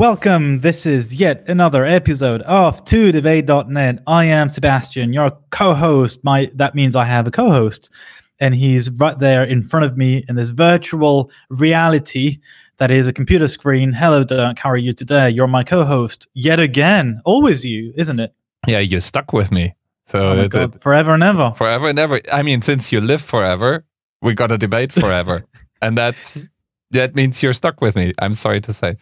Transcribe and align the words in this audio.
welcome. 0.00 0.60
This 0.62 0.86
is 0.86 1.14
yet 1.14 1.44
another 1.46 1.84
episode 1.84 2.40
of 2.42 2.82
2debate.net. 2.86 3.98
I 4.06 4.24
am 4.24 4.48
Sebastian, 4.48 5.12
your 5.12 5.30
co-host. 5.50 6.24
My 6.24 6.50
that 6.54 6.74
means 6.74 6.96
I 6.96 7.04
have 7.04 7.26
a 7.26 7.30
co-host, 7.30 7.90
and 8.38 8.54
he's 8.54 8.88
right 8.92 9.18
there 9.18 9.44
in 9.44 9.62
front 9.62 9.84
of 9.84 9.98
me 9.98 10.24
in 10.26 10.36
this 10.36 10.48
virtual 10.50 11.30
reality 11.50 12.38
that 12.78 12.90
is 12.90 13.06
a 13.06 13.12
computer 13.12 13.46
screen. 13.46 13.92
Hello, 13.92 14.24
Dirk. 14.24 14.58
How 14.58 14.70
are 14.70 14.78
you 14.78 14.94
today? 14.94 15.28
You're 15.28 15.46
my 15.46 15.62
co-host 15.64 16.26
yet 16.32 16.60
again. 16.60 17.20
Always 17.26 17.62
you, 17.66 17.92
isn't 17.94 18.20
it? 18.20 18.34
Yeah, 18.66 18.78
you're 18.78 19.00
stuck 19.00 19.34
with 19.34 19.52
me. 19.52 19.74
So 20.06 20.28
Oh 20.28 20.36
my 20.36 20.44
it- 20.44 20.50
God, 20.50 20.76
it- 20.76 20.82
forever 20.82 21.12
and 21.12 21.22
ever. 21.22 21.52
forever 21.52 21.88
and 21.90 21.98
ever. 21.98 22.20
I 22.32 22.42
mean, 22.42 22.62
since 22.62 22.90
you 22.90 23.02
live 23.02 23.20
forever, 23.20 23.84
we 24.22 24.32
got 24.32 24.46
to 24.46 24.56
debate 24.56 24.92
forever, 24.92 25.44
and 25.82 25.98
that's 25.98 26.46
that 26.90 27.14
means 27.14 27.42
you're 27.42 27.52
stuck 27.52 27.82
with 27.82 27.96
me. 27.96 28.12
I'm 28.18 28.32
sorry 28.32 28.62
to 28.62 28.72
say. 28.72 28.96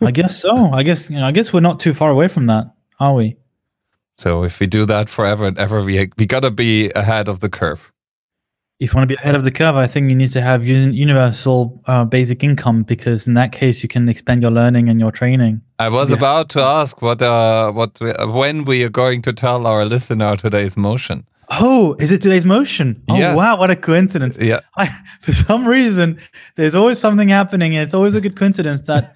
I 0.00 0.10
guess 0.10 0.40
so. 0.40 0.72
I 0.72 0.82
guess 0.82 1.10
you 1.10 1.18
know. 1.18 1.26
I 1.26 1.32
guess 1.32 1.52
we're 1.52 1.60
not 1.60 1.80
too 1.80 1.92
far 1.94 2.10
away 2.10 2.28
from 2.28 2.46
that, 2.46 2.66
are 3.00 3.14
we? 3.14 3.36
So 4.18 4.44
if 4.44 4.60
we 4.60 4.66
do 4.66 4.84
that 4.86 5.08
forever 5.08 5.44
and 5.46 5.58
ever, 5.58 5.82
we 5.82 6.10
we 6.18 6.26
gotta 6.26 6.50
be 6.50 6.90
ahead 6.94 7.28
of 7.28 7.40
the 7.40 7.48
curve. 7.48 7.90
If 8.80 8.92
you 8.92 8.96
want 8.96 9.08
to 9.08 9.14
be 9.16 9.20
ahead 9.22 9.36
of 9.36 9.44
the 9.44 9.52
curve, 9.52 9.76
I 9.76 9.86
think 9.86 10.08
you 10.10 10.16
need 10.16 10.32
to 10.32 10.40
have 10.42 10.64
universal 10.66 11.80
uh, 11.86 12.04
basic 12.04 12.42
income 12.42 12.82
because 12.82 13.28
in 13.28 13.34
that 13.34 13.52
case 13.52 13.82
you 13.82 13.88
can 13.88 14.08
expand 14.08 14.42
your 14.42 14.50
learning 14.50 14.88
and 14.88 14.98
your 14.98 15.12
training. 15.12 15.60
I 15.78 15.88
was 15.88 16.10
Yeah. 16.10 16.16
about 16.16 16.48
to 16.50 16.60
ask 16.60 17.00
what 17.00 17.22
uh 17.22 17.70
what 17.72 17.98
we- 18.00 18.12
when 18.40 18.64
we 18.64 18.82
are 18.84 18.90
going 19.02 19.22
to 19.22 19.32
tell 19.32 19.66
our 19.66 19.84
listener 19.84 20.36
today's 20.36 20.76
motion. 20.76 21.24
Oh, 21.60 21.94
is 21.98 22.10
it 22.10 22.22
today's 22.22 22.46
motion? 22.46 23.02
Oh 23.08 23.18
Yes. 23.18 23.36
wow, 23.36 23.56
what 23.58 23.70
a 23.70 23.76
coincidence! 23.76 24.38
Yeah, 24.40 24.60
I, 24.82 24.86
for 25.20 25.32
some 25.32 25.66
reason, 25.68 26.18
there's 26.56 26.74
always 26.74 26.98
something 26.98 27.28
happening, 27.28 27.74
and 27.76 27.82
it's 27.84 27.94
always 27.94 28.14
a 28.14 28.20
good 28.20 28.36
coincidence 28.36 28.82
that 28.86 29.14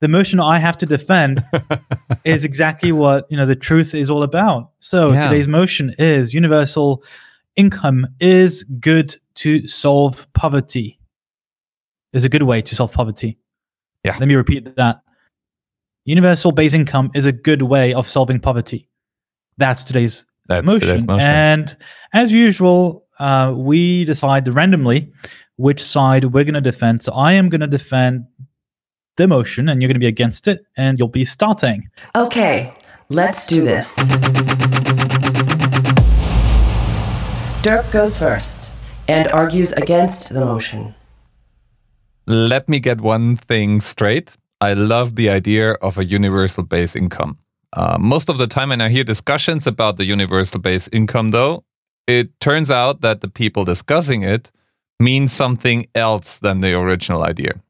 the 0.00 0.08
motion 0.08 0.38
I 0.40 0.58
have 0.58 0.78
to 0.78 0.86
defend 0.86 1.42
is 2.24 2.44
exactly 2.44 2.92
what 2.92 3.26
you 3.30 3.36
know 3.36 3.46
the 3.46 3.56
truth 3.56 3.94
is 3.94 4.10
all 4.10 4.22
about. 4.22 4.70
So 4.80 5.12
Yeah. 5.12 5.28
today's 5.28 5.48
motion 5.48 5.94
is 5.98 6.32
universal 6.34 7.02
income 7.56 8.06
is 8.20 8.62
good 8.80 9.16
to 9.36 9.66
solve 9.66 10.26
poverty. 10.32 10.98
Is 12.12 12.24
a 12.24 12.28
good 12.28 12.44
way 12.44 12.62
to 12.62 12.74
solve 12.76 12.92
poverty. 12.92 13.38
Yeah. 14.04 14.16
Let 14.18 14.28
me 14.28 14.34
repeat 14.34 14.76
that. 14.76 15.00
Universal 16.04 16.52
base 16.52 16.72
income 16.72 17.10
is 17.14 17.26
a 17.26 17.32
good 17.32 17.62
way 17.62 17.92
of 17.92 18.08
solving 18.08 18.40
poverty. 18.40 18.88
That's 19.58 19.84
today's 19.84 20.24
that's 20.46 20.64
motion. 20.64 20.80
today's 20.88 21.06
motion. 21.06 21.28
And 21.28 21.76
as 22.14 22.32
usual, 22.32 23.04
uh, 23.18 23.52
we 23.54 24.04
decide 24.06 24.48
randomly 24.48 25.12
which 25.56 25.82
side 25.82 26.24
we're 26.26 26.44
going 26.44 26.54
to 26.54 26.60
defend. 26.62 27.02
So 27.02 27.12
I 27.12 27.32
am 27.32 27.48
going 27.50 27.60
to 27.60 27.66
defend 27.66 28.24
the 29.18 29.28
motion, 29.28 29.68
and 29.68 29.82
you're 29.82 29.88
going 29.88 30.00
to 30.00 30.00
be 30.00 30.06
against 30.06 30.48
it, 30.48 30.64
and 30.76 30.98
you'll 30.98 31.08
be 31.08 31.26
starting. 31.26 31.90
Okay, 32.16 32.72
let's 33.10 33.46
do 33.46 33.60
this. 33.62 33.96
Dirk 37.62 37.90
goes 37.90 38.18
first 38.18 38.70
and 39.08 39.28
argues 39.28 39.72
against 39.72 40.32
the 40.32 40.44
motion. 40.44 40.94
Let 42.26 42.68
me 42.68 42.78
get 42.78 43.00
one 43.00 43.36
thing 43.36 43.80
straight. 43.80 44.36
I 44.60 44.74
love 44.74 45.16
the 45.16 45.28
idea 45.30 45.72
of 45.72 45.98
a 45.98 46.04
universal 46.04 46.64
base 46.64 46.96
income. 46.96 47.36
Uh, 47.72 47.98
most 48.00 48.28
of 48.28 48.38
the 48.38 48.46
time, 48.46 48.70
when 48.70 48.80
I 48.80 48.88
hear 48.88 49.04
discussions 49.04 49.66
about 49.66 49.96
the 49.96 50.04
universal 50.04 50.60
base 50.60 50.88
income, 50.92 51.28
though, 51.28 51.64
it 52.06 52.38
turns 52.40 52.70
out 52.70 53.02
that 53.02 53.20
the 53.20 53.28
people 53.28 53.64
discussing 53.64 54.22
it 54.22 54.50
mean 54.98 55.28
something 55.28 55.86
else 55.94 56.38
than 56.38 56.60
the 56.60 56.74
original 56.74 57.22
idea. 57.22 57.60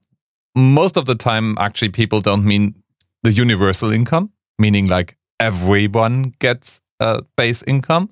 Most 0.59 0.97
of 0.97 1.07
the 1.07 1.15
time, 1.15 1.57
actually, 1.59 1.91
people 1.91 2.21
don't 2.21 2.45
mean 2.45 2.75
the 3.23 3.31
universal 3.31 3.93
income, 3.93 4.33
meaning 4.59 4.87
like 4.89 5.17
everyone 5.39 6.35
gets 6.41 6.81
a 6.99 7.23
base 7.37 7.63
income. 7.63 8.11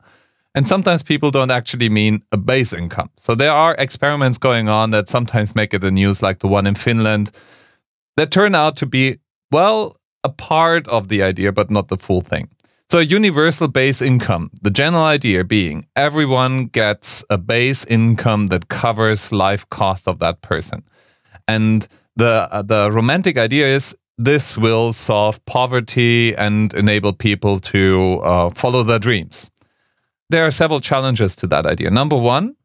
And 0.55 0.65
sometimes 0.65 1.03
people 1.03 1.33
don't 1.33 1.51
actually 1.51 1.89
mean 1.89 2.23
a 2.31 2.37
base 2.37 2.73
income. 2.73 3.11
So 3.17 3.35
there 3.35 3.51
are 3.51 3.75
experiments 3.79 4.39
going 4.39 4.69
on 4.69 4.91
that 4.91 5.09
sometimes 5.09 5.57
make 5.57 5.75
it 5.75 5.81
the 5.81 5.91
news, 5.91 6.23
like 6.23 6.39
the 6.39 6.47
one 6.47 6.69
in 6.69 6.77
Finland, 6.77 7.33
that 8.17 8.31
turn 8.31 8.55
out 8.55 8.77
to 8.77 8.87
be, 8.87 9.19
well, 9.51 9.97
a 10.23 10.29
part 10.29 10.87
of 10.87 11.09
the 11.09 11.25
idea, 11.25 11.51
but 11.51 11.69
not 11.69 11.89
the 11.89 11.99
full 11.99 12.21
thing. 12.21 12.49
So, 12.89 13.01
a 13.01 13.03
universal 13.03 13.67
base 13.67 14.01
income, 14.01 14.51
the 14.63 14.71
general 14.71 15.03
idea 15.03 15.43
being 15.43 15.87
everyone 15.97 16.67
gets 16.67 17.25
a 17.29 17.37
base 17.37 17.85
income 17.85 18.47
that 18.47 18.69
covers 18.69 19.33
life 19.33 19.69
cost 19.71 20.07
of 20.07 20.21
that 20.21 20.41
person. 20.41 20.85
And 21.49 21.89
the, 22.17 22.49
uh, 22.51 22.63
the 22.63 22.91
romantic 22.91 23.39
idea 23.39 23.67
is 23.67 23.97
this 24.19 24.57
will 24.57 24.93
solve 24.93 25.45
poverty 25.45 26.35
and 26.35 26.73
enable 26.75 27.13
people 27.13 27.59
to 27.61 28.21
uh, 28.25 28.51
follow 28.51 28.83
their 28.83 28.99
dreams 28.99 29.51
there 30.29 30.45
are 30.45 30.51
several 30.51 30.81
challenges 30.81 31.37
to 31.37 31.47
that 31.49 31.67
idea. 31.67 31.91
Number 31.91 32.17
one, 32.17 32.57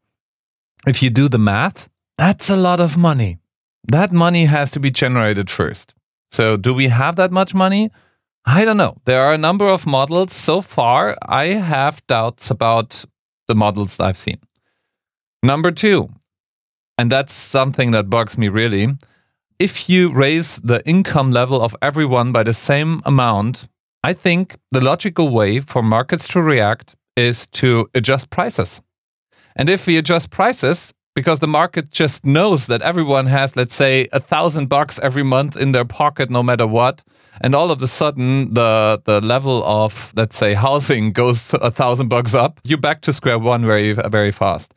if 0.86 1.02
you 1.02 1.10
do 1.10 1.28
the 1.28 1.38
math, 1.38 1.88
that's 2.18 2.50
a 2.50 2.56
lot 2.56 2.80
of 2.80 2.96
money. 2.96 3.38
That 3.84 4.12
money 4.12 4.44
has 4.46 4.70
to 4.72 4.80
be 4.80 4.90
generated 4.90 5.50
first. 5.50 5.94
So, 6.30 6.56
do 6.56 6.72
we 6.74 6.88
have 6.88 7.16
that 7.16 7.30
much 7.30 7.54
money? 7.54 7.90
I 8.44 8.64
don't 8.64 8.76
know. 8.76 8.96
There 9.04 9.22
are 9.22 9.34
a 9.34 9.38
number 9.38 9.68
of 9.68 9.86
models. 9.86 10.32
So 10.32 10.60
far, 10.60 11.16
I 11.26 11.46
have 11.46 12.04
doubts 12.06 12.50
about 12.50 13.04
the 13.48 13.54
models 13.54 14.00
I've 14.00 14.18
seen. 14.18 14.40
Number 15.42 15.70
two, 15.70 16.08
and 16.98 17.10
that's 17.10 17.32
something 17.32 17.90
that 17.92 18.10
bugs 18.10 18.38
me 18.38 18.48
really. 18.48 18.88
If 19.58 19.88
you 19.88 20.12
raise 20.12 20.56
the 20.56 20.86
income 20.86 21.30
level 21.30 21.60
of 21.60 21.76
everyone 21.82 22.32
by 22.32 22.42
the 22.42 22.54
same 22.54 23.02
amount, 23.04 23.68
I 24.02 24.12
think 24.12 24.56
the 24.70 24.80
logical 24.80 25.28
way 25.28 25.60
for 25.60 25.82
markets 25.82 26.26
to 26.28 26.42
react 26.42 26.96
is 27.16 27.46
to 27.46 27.88
adjust 27.94 28.30
prices. 28.30 28.82
And 29.54 29.68
if 29.68 29.86
we 29.86 29.96
adjust 29.96 30.30
prices, 30.30 30.92
because 31.14 31.40
the 31.40 31.46
market 31.46 31.90
just 31.90 32.24
knows 32.24 32.66
that 32.68 32.82
everyone 32.82 33.26
has, 33.26 33.54
let's 33.54 33.74
say, 33.74 34.08
a 34.12 34.20
thousand 34.20 34.68
bucks 34.68 34.98
every 35.02 35.22
month 35.22 35.56
in 35.56 35.72
their 35.72 35.84
pocket, 35.84 36.30
no 36.30 36.42
matter 36.42 36.66
what, 36.66 37.04
and 37.42 37.54
all 37.54 37.70
of 37.70 37.82
a 37.82 37.86
sudden 37.86 38.54
the 38.54 39.00
the 39.04 39.20
level 39.20 39.62
of, 39.64 40.12
let's 40.16 40.36
say, 40.36 40.54
housing 40.54 41.12
goes 41.20 41.54
a 41.54 41.70
thousand 41.70 42.08
bucks 42.08 42.34
up, 42.34 42.60
you're 42.64 42.78
back 42.78 43.02
to 43.02 43.12
square 43.12 43.38
one 43.38 43.64
very 43.64 43.92
very 43.92 44.30
fast. 44.32 44.72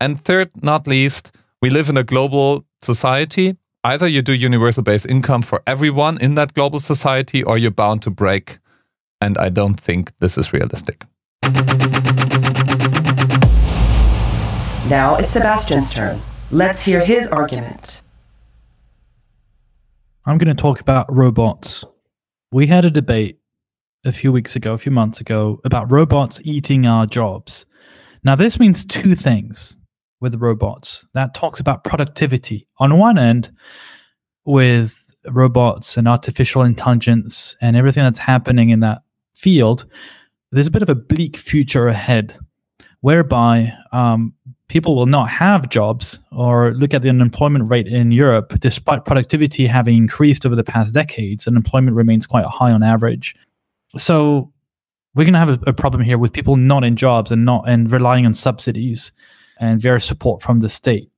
And 0.00 0.22
third, 0.22 0.50
not 0.62 0.86
least, 0.86 1.34
we 1.62 1.70
live 1.70 1.88
in 1.88 1.96
a 1.96 2.04
global 2.04 2.64
society. 2.82 3.56
Either 3.84 4.08
you 4.08 4.22
do 4.22 4.34
universal 4.34 4.82
base 4.82 5.06
income 5.06 5.40
for 5.40 5.62
everyone 5.66 6.18
in 6.20 6.34
that 6.34 6.52
global 6.52 6.80
society, 6.80 7.44
or 7.44 7.56
you're 7.56 7.70
bound 7.70 8.02
to 8.02 8.10
break. 8.10 8.58
And 9.20 9.38
I 9.38 9.48
don't 9.48 9.78
think 9.78 10.16
this 10.18 10.36
is 10.36 10.52
realistic. 10.52 11.04
Now 14.88 15.16
it's 15.16 15.30
Sebastian's 15.30 15.94
turn. 15.94 16.20
Let's 16.50 16.84
hear 16.84 17.04
his 17.04 17.28
argument. 17.28 18.02
I'm 20.24 20.38
going 20.38 20.54
to 20.54 20.60
talk 20.60 20.80
about 20.80 21.06
robots. 21.08 21.84
We 22.50 22.66
had 22.66 22.84
a 22.84 22.90
debate 22.90 23.38
a 24.04 24.12
few 24.12 24.32
weeks 24.32 24.56
ago, 24.56 24.72
a 24.72 24.78
few 24.78 24.92
months 24.92 25.20
ago, 25.20 25.60
about 25.64 25.90
robots 25.92 26.40
eating 26.44 26.84
our 26.84 27.06
jobs. 27.06 27.64
Now, 28.24 28.34
this 28.34 28.58
means 28.58 28.84
two 28.84 29.14
things 29.14 29.77
with 30.20 30.36
robots. 30.36 31.06
That 31.14 31.34
talks 31.34 31.60
about 31.60 31.84
productivity. 31.84 32.66
On 32.78 32.98
one 32.98 33.18
end, 33.18 33.50
with 34.44 34.98
robots 35.26 35.96
and 35.96 36.08
artificial 36.08 36.62
intelligence 36.62 37.56
and 37.60 37.76
everything 37.76 38.04
that's 38.04 38.18
happening 38.18 38.70
in 38.70 38.80
that 38.80 39.02
field, 39.34 39.86
there's 40.50 40.66
a 40.66 40.70
bit 40.70 40.82
of 40.82 40.88
a 40.88 40.94
bleak 40.94 41.36
future 41.36 41.88
ahead 41.88 42.36
whereby 43.00 43.72
um, 43.92 44.32
people 44.68 44.96
will 44.96 45.06
not 45.06 45.28
have 45.28 45.68
jobs 45.68 46.18
or 46.32 46.72
look 46.74 46.94
at 46.94 47.02
the 47.02 47.08
unemployment 47.08 47.70
rate 47.70 47.86
in 47.86 48.10
Europe, 48.10 48.58
despite 48.60 49.04
productivity 49.04 49.66
having 49.66 49.96
increased 49.96 50.44
over 50.44 50.56
the 50.56 50.64
past 50.64 50.94
decades, 50.94 51.46
unemployment 51.46 51.96
remains 51.96 52.26
quite 52.26 52.44
high 52.44 52.72
on 52.72 52.82
average. 52.82 53.34
So 53.96 54.52
we're 55.14 55.24
going 55.24 55.32
to 55.34 55.38
have 55.38 55.62
a, 55.62 55.70
a 55.70 55.72
problem 55.72 56.02
here 56.02 56.18
with 56.18 56.32
people 56.32 56.56
not 56.56 56.84
in 56.84 56.96
jobs 56.96 57.32
and 57.32 57.44
not 57.44 57.68
and 57.68 57.90
relying 57.90 58.26
on 58.26 58.34
subsidies 58.34 59.12
and 59.60 59.80
various 59.80 60.04
support 60.04 60.42
from 60.42 60.60
the 60.60 60.68
state. 60.68 61.10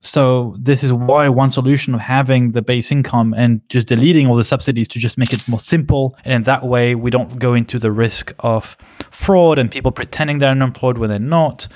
So 0.00 0.54
this 0.60 0.84
is 0.84 0.92
why 0.92 1.28
one 1.28 1.50
solution 1.50 1.92
of 1.92 2.00
having 2.00 2.52
the 2.52 2.62
base 2.62 2.92
income 2.92 3.34
and 3.36 3.68
just 3.68 3.88
deleting 3.88 4.28
all 4.28 4.36
the 4.36 4.44
subsidies 4.44 4.86
to 4.88 4.98
just 5.00 5.18
make 5.18 5.32
it 5.32 5.46
more 5.48 5.58
simple, 5.58 6.16
and 6.24 6.34
in 6.34 6.42
that 6.44 6.64
way 6.64 6.94
we 6.94 7.10
don't 7.10 7.38
go 7.38 7.54
into 7.54 7.78
the 7.78 7.90
risk 7.90 8.32
of 8.38 8.76
fraud 9.10 9.58
and 9.58 9.70
people 9.70 9.90
pretending 9.90 10.38
they're 10.38 10.50
unemployed 10.50 10.98
when 10.98 11.10
they're 11.10 11.18
not, 11.18 11.66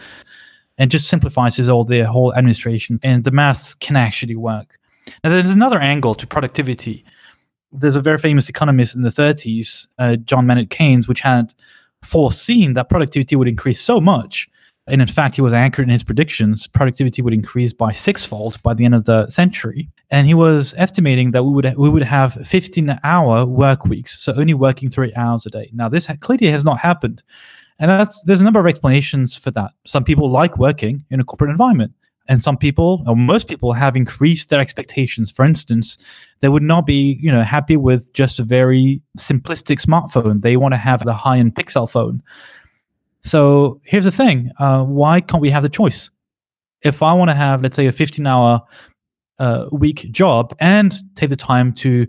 and 0.78 0.90
just 0.90 1.08
simplifies 1.08 1.68
all 1.68 1.84
the 1.84 2.02
whole 2.02 2.32
administration. 2.34 3.00
And 3.02 3.24
the 3.24 3.32
maths 3.32 3.74
can 3.74 3.96
actually 3.96 4.36
work. 4.36 4.78
Now 5.24 5.30
there's 5.30 5.50
another 5.50 5.80
angle 5.80 6.14
to 6.14 6.26
productivity. 6.26 7.04
There's 7.72 7.96
a 7.96 8.02
very 8.02 8.18
famous 8.18 8.48
economist 8.48 8.94
in 8.94 9.02
the 9.02 9.10
30s, 9.10 9.88
uh, 9.98 10.16
John 10.16 10.46
Maynard 10.46 10.70
Keynes, 10.70 11.08
which 11.08 11.22
had 11.22 11.54
foreseen 12.02 12.74
that 12.74 12.88
productivity 12.88 13.34
would 13.34 13.48
increase 13.48 13.80
so 13.80 14.00
much 14.00 14.48
and 14.88 15.00
in 15.00 15.06
fact, 15.06 15.36
he 15.36 15.42
was 15.42 15.52
accurate 15.52 15.88
in 15.88 15.92
his 15.92 16.02
predictions. 16.02 16.66
Productivity 16.66 17.22
would 17.22 17.32
increase 17.32 17.72
by 17.72 17.92
sixfold 17.92 18.60
by 18.62 18.74
the 18.74 18.84
end 18.84 18.94
of 18.94 19.04
the 19.04 19.28
century, 19.30 19.88
and 20.10 20.26
he 20.26 20.34
was 20.34 20.74
estimating 20.76 21.30
that 21.30 21.44
we 21.44 21.52
would 21.52 21.76
we 21.76 21.88
would 21.88 22.02
have 22.02 22.34
15-hour 22.34 23.46
work 23.46 23.84
weeks, 23.84 24.18
so 24.18 24.34
only 24.34 24.54
working 24.54 24.90
three 24.90 25.14
hours 25.14 25.46
a 25.46 25.50
day. 25.50 25.70
Now, 25.72 25.88
this 25.88 26.08
clearly 26.20 26.48
has 26.48 26.64
not 26.64 26.80
happened, 26.80 27.22
and 27.78 27.90
that's 27.90 28.22
there's 28.22 28.40
a 28.40 28.44
number 28.44 28.58
of 28.58 28.66
explanations 28.66 29.36
for 29.36 29.52
that. 29.52 29.70
Some 29.86 30.02
people 30.02 30.28
like 30.28 30.58
working 30.58 31.04
in 31.10 31.20
a 31.20 31.24
corporate 31.24 31.50
environment, 31.50 31.92
and 32.26 32.40
some 32.40 32.56
people, 32.56 33.04
or 33.06 33.14
most 33.14 33.46
people, 33.46 33.74
have 33.74 33.94
increased 33.94 34.50
their 34.50 34.60
expectations. 34.60 35.30
For 35.30 35.44
instance, 35.44 35.96
they 36.40 36.48
would 36.48 36.64
not 36.64 36.86
be 36.86 37.20
you 37.22 37.30
know 37.30 37.42
happy 37.42 37.76
with 37.76 38.12
just 38.14 38.40
a 38.40 38.42
very 38.42 39.00
simplistic 39.16 39.80
smartphone. 39.80 40.42
They 40.42 40.56
want 40.56 40.74
to 40.74 40.78
have 40.78 41.04
the 41.04 41.14
high-end 41.14 41.54
Pixel 41.54 41.88
phone 41.88 42.20
so 43.24 43.80
here's 43.84 44.04
the 44.04 44.10
thing: 44.10 44.50
uh, 44.58 44.84
why 44.84 45.20
can't 45.20 45.40
we 45.40 45.50
have 45.50 45.62
the 45.62 45.68
choice? 45.68 46.10
If 46.82 47.02
I 47.02 47.12
want 47.12 47.30
to 47.30 47.34
have, 47.34 47.62
let's 47.62 47.76
say, 47.76 47.86
a 47.86 47.92
15-hour 47.92 48.60
uh, 49.38 49.66
week 49.70 50.10
job 50.10 50.54
and 50.58 50.92
take 51.14 51.30
the 51.30 51.36
time 51.36 51.72
to 51.74 52.06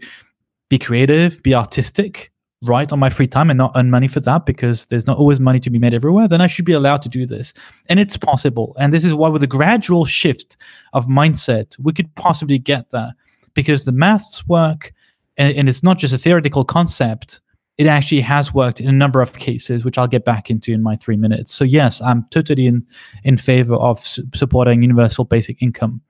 be 0.69 0.79
creative, 0.79 1.43
be 1.43 1.53
artistic, 1.53 2.31
write 2.63 2.91
on 2.91 2.97
my 2.97 3.09
free 3.09 3.27
time, 3.27 3.51
and 3.51 3.57
not 3.57 3.71
earn 3.75 3.91
money 3.91 4.07
for 4.07 4.19
that 4.21 4.47
because 4.47 4.87
there's 4.87 5.05
not 5.05 5.17
always 5.17 5.39
money 5.39 5.59
to 5.59 5.69
be 5.69 5.77
made 5.77 5.93
everywhere, 5.93 6.27
then 6.27 6.41
I 6.41 6.47
should 6.47 6.65
be 6.65 6.73
allowed 6.73 7.03
to 7.03 7.09
do 7.09 7.27
this, 7.27 7.53
and 7.87 7.99
it's 7.99 8.17
possible. 8.17 8.75
And 8.79 8.91
this 8.91 9.05
is 9.05 9.13
why, 9.13 9.29
with 9.29 9.43
a 9.43 9.47
gradual 9.47 10.05
shift 10.05 10.57
of 10.93 11.05
mindset, 11.05 11.77
we 11.77 11.93
could 11.93 12.13
possibly 12.15 12.57
get 12.57 12.89
there 12.91 13.13
because 13.53 13.83
the 13.83 13.91
maths 13.91 14.47
work, 14.47 14.91
and, 15.37 15.55
and 15.55 15.69
it's 15.69 15.83
not 15.83 15.99
just 15.99 16.13
a 16.13 16.17
theoretical 16.17 16.65
concept 16.65 17.41
it 17.77 17.87
actually 17.87 18.21
has 18.21 18.53
worked 18.53 18.79
in 18.79 18.87
a 18.87 18.91
number 18.91 19.21
of 19.21 19.33
cases, 19.33 19.83
which 19.83 19.97
I'll 19.97 20.07
get 20.07 20.25
back 20.25 20.49
into 20.49 20.71
in 20.73 20.83
my 20.83 20.95
three 20.95 21.17
minutes. 21.17 21.53
So 21.53 21.63
yes, 21.63 22.01
I'm 22.01 22.25
totally 22.29 22.67
in 22.67 22.85
in 23.23 23.37
favor 23.37 23.75
of 23.75 23.99
su- 24.05 24.23
supporting 24.35 24.83
universal 24.83 25.25
basic 25.25 25.61
income, 25.61 26.01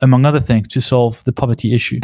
among 0.00 0.24
other 0.24 0.40
things, 0.40 0.68
to 0.68 0.80
solve 0.80 1.22
the 1.24 1.32
poverty 1.32 1.74
issue. 1.74 2.00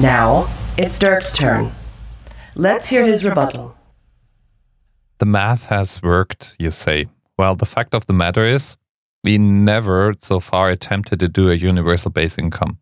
Now 0.00 0.46
it's 0.76 0.98
Dirk's 0.98 1.36
turn. 1.36 1.72
Let's 2.54 2.88
hear 2.88 3.04
his 3.04 3.24
rebuttal. 3.24 3.76
The 5.18 5.26
math 5.26 5.66
has 5.66 6.00
worked, 6.02 6.54
you 6.60 6.70
say. 6.70 7.08
Well, 7.36 7.56
the 7.56 7.66
fact 7.66 7.94
of 7.94 8.06
the 8.06 8.12
matter 8.12 8.44
is, 8.44 8.76
we 9.24 9.38
never 9.38 10.14
so 10.20 10.38
far 10.38 10.68
attempted 10.70 11.18
to 11.20 11.28
do 11.28 11.50
a 11.50 11.54
universal 11.54 12.12
basic 12.12 12.44
income 12.44 12.78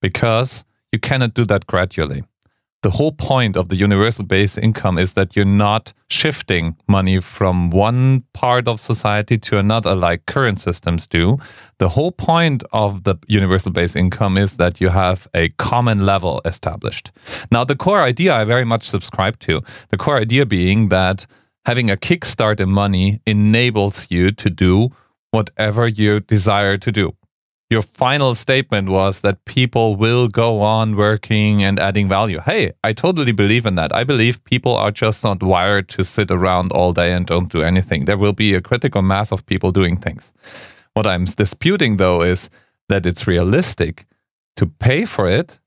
because 0.00 0.64
you 0.92 1.00
cannot 1.00 1.34
do 1.34 1.44
that 1.46 1.66
gradually. 1.66 2.22
The 2.82 2.90
whole 2.90 3.12
point 3.12 3.56
of 3.56 3.68
the 3.68 3.76
universal 3.76 4.24
base 4.24 4.58
income 4.58 4.98
is 4.98 5.14
that 5.14 5.36
you're 5.36 5.44
not 5.44 5.92
shifting 6.10 6.76
money 6.88 7.20
from 7.20 7.70
one 7.70 8.24
part 8.34 8.66
of 8.66 8.80
society 8.80 9.38
to 9.38 9.58
another 9.58 9.94
like 9.94 10.26
current 10.26 10.58
systems 10.58 11.06
do. 11.06 11.36
The 11.78 11.90
whole 11.90 12.10
point 12.10 12.64
of 12.72 13.04
the 13.04 13.14
universal 13.28 13.70
base 13.70 13.94
income 13.94 14.36
is 14.36 14.56
that 14.56 14.80
you 14.80 14.88
have 14.88 15.28
a 15.32 15.50
common 15.50 16.04
level 16.04 16.40
established. 16.44 17.12
Now, 17.52 17.62
the 17.62 17.76
core 17.76 18.02
idea 18.02 18.34
I 18.34 18.42
very 18.42 18.64
much 18.64 18.90
subscribe 18.90 19.38
to, 19.40 19.62
the 19.90 19.96
core 19.96 20.18
idea 20.18 20.44
being 20.44 20.88
that 20.88 21.24
having 21.64 21.88
a 21.88 21.96
kickstart 21.96 22.58
in 22.58 22.72
money 22.72 23.20
enables 23.26 24.10
you 24.10 24.32
to 24.32 24.50
do 24.50 24.90
whatever 25.30 25.86
you 25.86 26.18
desire 26.18 26.76
to 26.78 26.90
do 26.90 27.14
your 27.72 27.82
final 27.82 28.34
statement 28.34 28.88
was 28.90 29.22
that 29.22 29.44
people 29.46 29.96
will 29.96 30.28
go 30.28 30.60
on 30.60 30.94
working 30.94 31.64
and 31.64 31.80
adding 31.80 32.06
value. 32.08 32.38
Hey, 32.38 32.72
I 32.84 32.92
totally 32.92 33.32
believe 33.32 33.64
in 33.64 33.76
that. 33.76 33.94
I 33.96 34.04
believe 34.04 34.44
people 34.44 34.76
are 34.76 34.90
just 34.90 35.24
not 35.24 35.42
wired 35.42 35.88
to 35.88 36.04
sit 36.04 36.30
around 36.30 36.70
all 36.72 36.92
day 36.92 37.12
and 37.12 37.26
don't 37.26 37.50
do 37.50 37.62
anything. 37.62 38.04
There 38.04 38.18
will 38.18 38.34
be 38.34 38.54
a 38.54 38.60
critical 38.60 39.00
mass 39.00 39.32
of 39.32 39.46
people 39.46 39.70
doing 39.70 39.96
things. 39.96 40.32
What 40.92 41.06
I'm 41.06 41.24
disputing, 41.24 41.96
though, 41.96 42.20
is 42.22 42.50
that 42.90 43.06
it's 43.06 43.26
realistic 43.26 44.06
to 44.56 44.66
pay 44.66 45.06
for 45.06 45.26
it, 45.26 45.58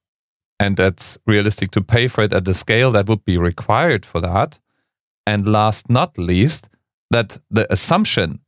and 0.60 0.78
that's 0.78 1.18
realistic 1.26 1.72
to 1.72 1.82
pay 1.82 2.08
for 2.08 2.24
it 2.24 2.34
at 2.34 2.46
the 2.46 2.54
scale 2.54 2.92
that 2.92 3.10
would 3.10 3.26
be 3.26 3.38
required 3.38 4.06
for 4.06 4.22
that. 4.22 4.60
And 5.26 5.48
last 5.48 5.90
not 5.90 6.18
least, 6.20 6.70
that 7.10 7.40
the 7.50 7.66
assumption 7.74 8.42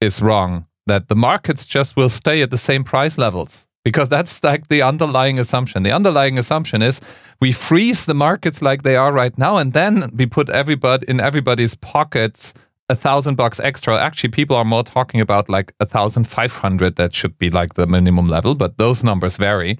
is 0.00 0.22
wrong 0.22 0.66
that 0.90 1.08
the 1.08 1.16
markets 1.16 1.64
just 1.64 1.96
will 1.96 2.08
stay 2.08 2.42
at 2.42 2.50
the 2.50 2.58
same 2.58 2.84
price 2.84 3.16
levels 3.16 3.66
because 3.84 4.08
that's 4.08 4.42
like 4.44 4.68
the 4.68 4.82
underlying 4.82 5.38
assumption. 5.38 5.82
The 5.82 5.92
underlying 5.92 6.38
assumption 6.38 6.82
is 6.82 7.00
we 7.40 7.52
freeze 7.52 8.06
the 8.06 8.14
markets 8.14 8.60
like 8.60 8.82
they 8.82 8.96
are 8.96 9.12
right 9.12 9.36
now, 9.38 9.56
and 9.56 9.72
then 9.72 10.10
we 10.14 10.26
put 10.26 10.48
everybody 10.50 11.06
in 11.08 11.20
everybody's 11.20 11.74
pockets 11.76 12.54
a 12.90 12.96
thousand 12.96 13.36
bucks 13.36 13.60
extra. 13.60 13.96
Actually, 13.96 14.30
people 14.30 14.56
are 14.56 14.64
more 14.64 14.82
talking 14.82 15.20
about 15.20 15.48
like 15.48 15.72
a 15.78 15.86
thousand 15.86 16.24
five 16.24 16.52
hundred. 16.52 16.96
That 16.96 17.14
should 17.14 17.38
be 17.38 17.48
like 17.48 17.74
the 17.74 17.86
minimum 17.86 18.28
level, 18.28 18.54
but 18.54 18.78
those 18.78 19.04
numbers 19.04 19.36
vary. 19.36 19.78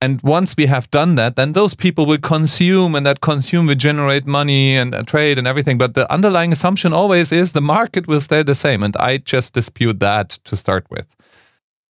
And 0.00 0.20
once 0.22 0.54
we 0.56 0.66
have 0.66 0.90
done 0.90 1.14
that, 1.14 1.36
then 1.36 1.52
those 1.52 1.74
people 1.74 2.04
will 2.04 2.18
consume, 2.18 2.94
and 2.94 3.06
that 3.06 3.20
consume 3.20 3.66
will 3.66 3.74
generate 3.74 4.26
money 4.26 4.76
and, 4.76 4.94
and 4.94 5.08
trade 5.08 5.38
and 5.38 5.46
everything. 5.46 5.78
But 5.78 5.94
the 5.94 6.10
underlying 6.12 6.52
assumption 6.52 6.92
always 6.92 7.32
is 7.32 7.52
the 7.52 7.60
market 7.60 8.06
will 8.06 8.20
stay 8.20 8.42
the 8.42 8.54
same. 8.54 8.82
And 8.82 8.94
I 8.96 9.18
just 9.18 9.54
dispute 9.54 10.00
that 10.00 10.30
to 10.44 10.56
start 10.56 10.86
with. 10.90 11.14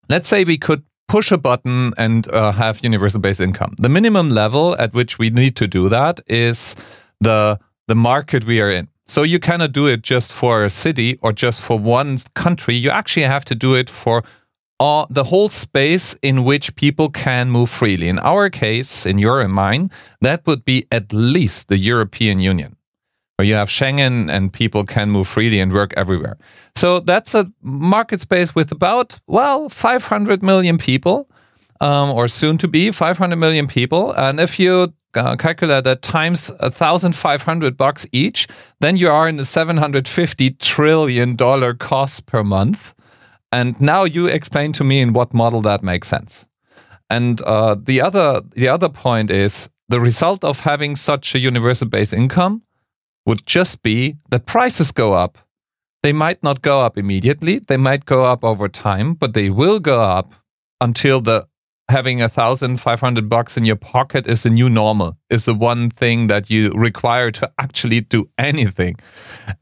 Let's 0.09 0.29
say 0.29 0.45
we 0.45 0.59
could 0.59 0.85
push 1.09 1.33
a 1.33 1.39
button 1.39 1.93
and 1.97 2.31
uh, 2.33 2.53
have 2.53 2.81
universal 2.85 3.21
base 3.21 3.41
income. 3.41 3.75
The 3.79 3.89
minimum 3.89 4.31
level 4.31 4.77
at 4.79 4.95
which 4.95 5.19
we 5.19 5.31
need 5.31 5.57
to 5.57 5.67
do 5.67 5.89
that 5.89 6.21
is 6.27 6.77
the 7.21 7.59
the 7.87 7.95
market 7.95 8.45
we 8.45 8.61
are 8.61 8.71
in. 8.71 8.89
So 9.07 9.23
you 9.23 9.39
cannot 9.39 9.73
do 9.73 9.87
it 9.87 10.01
just 10.03 10.33
for 10.33 10.65
a 10.65 10.71
city 10.71 11.19
or 11.21 11.33
just 11.33 11.61
for 11.61 11.79
one 11.79 12.17
country. 12.35 12.75
You 12.75 12.91
actually 12.91 13.25
have 13.25 13.45
to 13.47 13.55
do 13.55 13.75
it 13.75 13.91
for 13.91 14.23
uh, 14.81 15.07
the 15.09 15.25
whole 15.25 15.49
space 15.49 16.15
in 16.23 16.45
which 16.45 16.75
people 16.77 17.09
can 17.09 17.51
move 17.51 17.71
freely. 17.71 18.09
In 18.09 18.19
our 18.19 18.51
case, 18.51 19.07
in 19.07 19.19
your 19.19 19.41
and 19.41 19.53
mine, 19.53 19.91
that 20.21 20.47
would 20.47 20.65
be 20.65 20.87
at 20.91 21.13
least 21.13 21.69
the 21.69 21.79
European 21.79 22.39
Union, 22.39 22.77
where 23.37 23.47
you 23.47 23.55
have 23.55 23.69
Schengen 23.69 24.31
and 24.31 24.53
people 24.53 24.85
can 24.85 25.11
move 25.11 25.29
freely 25.29 25.61
and 25.61 25.73
work 25.73 25.95
everywhere. 25.97 26.37
So 26.75 27.01
that's 27.01 27.35
a 27.35 27.47
market 27.63 28.21
space 28.21 28.55
with 28.55 28.73
about, 28.73 29.21
well, 29.27 29.69
500 29.69 30.43
million 30.43 30.79
people, 30.79 31.29
um, 31.81 32.11
or 32.11 32.29
soon 32.29 32.59
to 32.59 32.69
be 32.69 32.91
500 32.91 33.37
million 33.37 33.69
people. 33.69 34.13
And 34.13 34.41
if 34.41 34.59
you 34.59 34.93
uh, 35.15 35.37
calculate 35.37 35.85
that 35.85 36.03
times 36.03 36.51
1,500 36.61 37.77
bucks 37.77 38.07
each, 38.11 38.49
then 38.81 38.97
you 38.97 39.09
are 39.09 39.29
in 39.29 39.37
the 39.37 39.45
750 39.45 40.51
trillion 40.51 41.37
dollar 41.37 41.75
cost 41.75 42.27
per 42.27 42.43
month. 42.43 42.95
And 43.55 43.81
now 43.81 44.03
you 44.03 44.27
explain 44.27 44.73
to 44.73 44.85
me 44.85 45.01
in 45.01 45.13
what 45.13 45.33
model 45.33 45.63
that 45.63 45.81
makes 45.81 46.09
sense. 46.09 46.49
And 47.09 47.41
uh, 47.43 47.77
the 47.79 48.01
other 48.01 48.43
the 48.57 48.69
other 48.69 48.89
point 48.89 49.31
is 49.31 49.71
the 49.89 50.01
result 50.01 50.43
of 50.43 50.61
having 50.61 50.97
such 50.97 51.35
a 51.35 51.39
universal 51.39 51.87
base 51.87 52.13
income 52.13 52.63
would 53.27 53.47
just 53.47 53.83
be 53.83 54.17
that 54.31 54.45
prices 54.47 54.91
go 54.93 55.13
up. 55.13 55.39
They 56.03 56.13
might 56.13 56.43
not 56.43 56.63
go 56.63 56.81
up 56.81 56.99
immediately. 56.99 57.61
They 57.61 57.77
might 57.77 58.05
go 58.05 58.25
up 58.25 58.43
over 58.43 58.69
time, 58.69 59.15
but 59.15 59.35
they 59.35 59.51
will 59.51 59.79
go 59.79 60.01
up 60.01 60.33
until 60.81 61.21
the 61.21 61.47
having 61.89 62.23
a 62.23 62.29
thousand 62.29 62.81
five 62.81 62.99
hundred 62.99 63.29
bucks 63.29 63.57
in 63.57 63.65
your 63.65 63.77
pocket 63.77 64.27
is 64.27 64.43
the 64.43 64.51
new 64.51 64.69
normal. 64.69 65.17
Is 65.31 65.45
the 65.45 65.55
one 65.55 65.91
thing 65.91 66.27
that 66.27 66.51
you 66.51 66.73
require 66.73 67.31
to 67.31 67.53
actually 67.59 68.01
do 68.01 68.29
anything, 68.37 68.97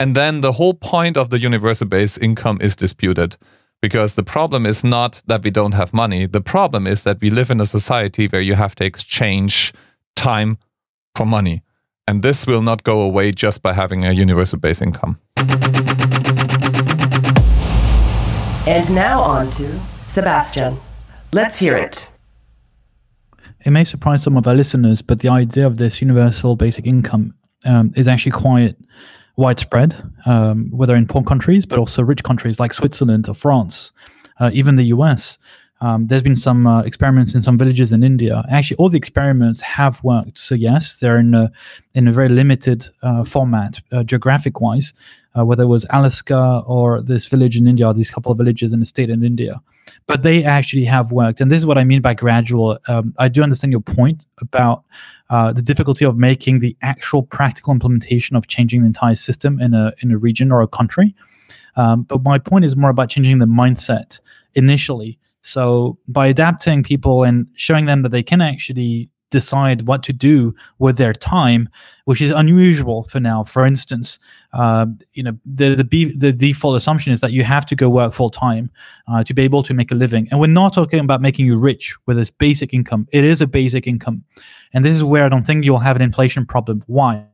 and 0.00 0.14
then 0.14 0.40
the 0.40 0.52
whole 0.52 0.74
point 0.74 1.16
of 1.16 1.28
the 1.28 1.38
universal 1.38 1.86
base 1.86 2.16
income 2.16 2.58
is 2.62 2.74
disputed 2.74 3.36
because 3.82 4.14
the 4.14 4.22
problem 4.22 4.64
is 4.64 4.84
not 4.84 5.20
that 5.26 5.42
we 5.42 5.50
don't 5.50 5.74
have 5.74 5.92
money. 5.92 6.24
The 6.26 6.40
problem 6.40 6.86
is 6.86 7.02
that 7.02 7.20
we 7.20 7.28
live 7.28 7.50
in 7.50 7.60
a 7.60 7.66
society 7.66 8.28
where 8.28 8.40
you 8.40 8.54
have 8.54 8.74
to 8.76 8.84
exchange 8.84 9.74
time 10.14 10.56
for 11.16 11.26
money. 11.26 11.62
And 12.06 12.22
this 12.22 12.46
will 12.46 12.62
not 12.62 12.84
go 12.84 13.00
away 13.02 13.32
just 13.32 13.60
by 13.60 13.72
having 13.72 14.04
a 14.04 14.12
universal 14.12 14.58
base 14.58 14.80
income. 14.80 15.18
And 18.66 18.94
now 18.94 19.20
on 19.20 19.50
to 19.52 19.80
Sebastian. 20.06 20.78
Let's 21.32 21.58
hear 21.58 21.76
it. 21.76 22.08
It 23.64 23.70
may 23.70 23.84
surprise 23.84 24.22
some 24.22 24.36
of 24.36 24.46
our 24.46 24.54
listeners, 24.54 25.02
but 25.02 25.20
the 25.20 25.28
idea 25.28 25.66
of 25.66 25.76
this 25.78 26.00
universal 26.00 26.54
basic 26.54 26.86
income 26.86 27.34
um, 27.64 27.92
is 27.96 28.06
actually 28.06 28.32
quite 28.32 28.76
widespread, 29.36 29.94
um, 30.26 30.70
whether 30.70 30.94
in 30.94 31.06
poor 31.06 31.22
countries, 31.22 31.66
but 31.66 31.78
also 31.78 32.02
rich 32.02 32.22
countries 32.22 32.60
like 32.60 32.72
Switzerland 32.72 33.28
or 33.28 33.34
France, 33.34 33.92
uh, 34.40 34.50
even 34.52 34.76
the 34.76 34.84
US. 34.84 35.38
Um, 35.80 36.06
there's 36.06 36.22
been 36.22 36.36
some 36.36 36.66
uh, 36.66 36.82
experiments 36.82 37.34
in 37.34 37.42
some 37.42 37.58
villages 37.58 37.90
in 37.90 38.04
India. 38.04 38.44
Actually, 38.48 38.76
all 38.76 38.88
the 38.88 38.96
experiments 38.96 39.60
have 39.62 40.02
worked. 40.04 40.38
So 40.38 40.54
yes, 40.54 40.98
they're 40.98 41.18
in 41.18 41.34
a 41.34 41.50
in 41.94 42.06
a 42.06 42.12
very 42.12 42.28
limited 42.28 42.86
uh, 43.02 43.24
format, 43.24 43.80
uh, 43.90 44.04
geographic 44.04 44.60
wise. 44.60 44.94
Uh, 45.36 45.44
whether 45.44 45.62
it 45.62 45.66
was 45.66 45.86
Alaska 45.90 46.62
or 46.66 47.00
this 47.00 47.26
village 47.26 47.56
in 47.56 47.66
India, 47.66 47.86
or 47.86 47.94
these 47.94 48.10
couple 48.10 48.30
of 48.30 48.38
villages 48.38 48.72
in 48.72 48.80
the 48.80 48.86
state 48.86 49.08
in 49.08 49.24
India, 49.24 49.62
but 50.06 50.22
they 50.22 50.44
actually 50.44 50.84
have 50.84 51.10
worked. 51.10 51.40
And 51.40 51.50
this 51.50 51.58
is 51.58 51.66
what 51.66 51.78
I 51.78 51.84
mean 51.84 52.02
by 52.02 52.12
gradual. 52.12 52.78
Um, 52.86 53.14
I 53.18 53.28
do 53.28 53.42
understand 53.42 53.72
your 53.72 53.80
point 53.80 54.26
about 54.40 54.84
uh, 55.30 55.52
the 55.52 55.62
difficulty 55.62 56.04
of 56.04 56.18
making 56.18 56.58
the 56.58 56.76
actual 56.82 57.22
practical 57.22 57.72
implementation 57.72 58.36
of 58.36 58.46
changing 58.46 58.82
the 58.82 58.86
entire 58.86 59.14
system 59.14 59.60
in 59.60 59.72
a 59.72 59.92
in 60.02 60.12
a 60.12 60.18
region 60.18 60.52
or 60.52 60.60
a 60.60 60.68
country. 60.68 61.14
Um, 61.76 62.02
but 62.02 62.22
my 62.22 62.38
point 62.38 62.66
is 62.66 62.76
more 62.76 62.90
about 62.90 63.08
changing 63.08 63.38
the 63.38 63.46
mindset 63.46 64.20
initially 64.54 65.18
so 65.42 65.98
by 66.06 66.28
adapting 66.28 66.82
people 66.82 67.24
and 67.24 67.46
showing 67.56 67.86
them 67.86 68.02
that 68.02 68.10
they 68.10 68.22
can 68.22 68.40
actually 68.40 69.10
decide 69.30 69.82
what 69.82 70.02
to 70.04 70.12
do 70.12 70.54
with 70.78 70.98
their 70.98 71.12
time, 71.12 71.68
which 72.04 72.20
is 72.20 72.30
unusual 72.30 73.04
for 73.04 73.18
now. 73.18 73.42
For 73.42 73.66
instance, 73.66 74.18
uh, 74.52 74.86
you 75.12 75.22
know 75.22 75.36
the 75.46 75.74
the, 75.74 75.84
be- 75.84 76.16
the 76.16 76.32
default 76.32 76.76
assumption 76.76 77.12
is 77.12 77.20
that 77.20 77.32
you 77.32 77.44
have 77.44 77.64
to 77.66 77.74
go 77.74 77.88
work 77.88 78.12
full 78.12 78.30
time 78.30 78.70
uh, 79.08 79.24
to 79.24 79.34
be 79.34 79.42
able 79.42 79.62
to 79.62 79.74
make 79.74 79.90
a 79.90 79.94
living, 79.94 80.28
and 80.30 80.40
we're 80.40 80.46
not 80.46 80.74
talking 80.74 81.00
about 81.00 81.20
making 81.20 81.46
you 81.46 81.56
rich 81.56 81.96
with 82.06 82.16
this 82.16 82.30
basic 82.30 82.74
income. 82.74 83.08
It 83.12 83.24
is 83.24 83.40
a 83.40 83.46
basic 83.46 83.86
income, 83.86 84.24
and 84.72 84.84
this 84.84 84.94
is 84.96 85.04
where 85.04 85.24
I 85.24 85.28
don't 85.28 85.42
think 85.42 85.64
you'll 85.64 85.78
have 85.78 85.96
an 85.96 86.02
inflation 86.02 86.46
problem. 86.46 86.82
Why? 86.86 87.24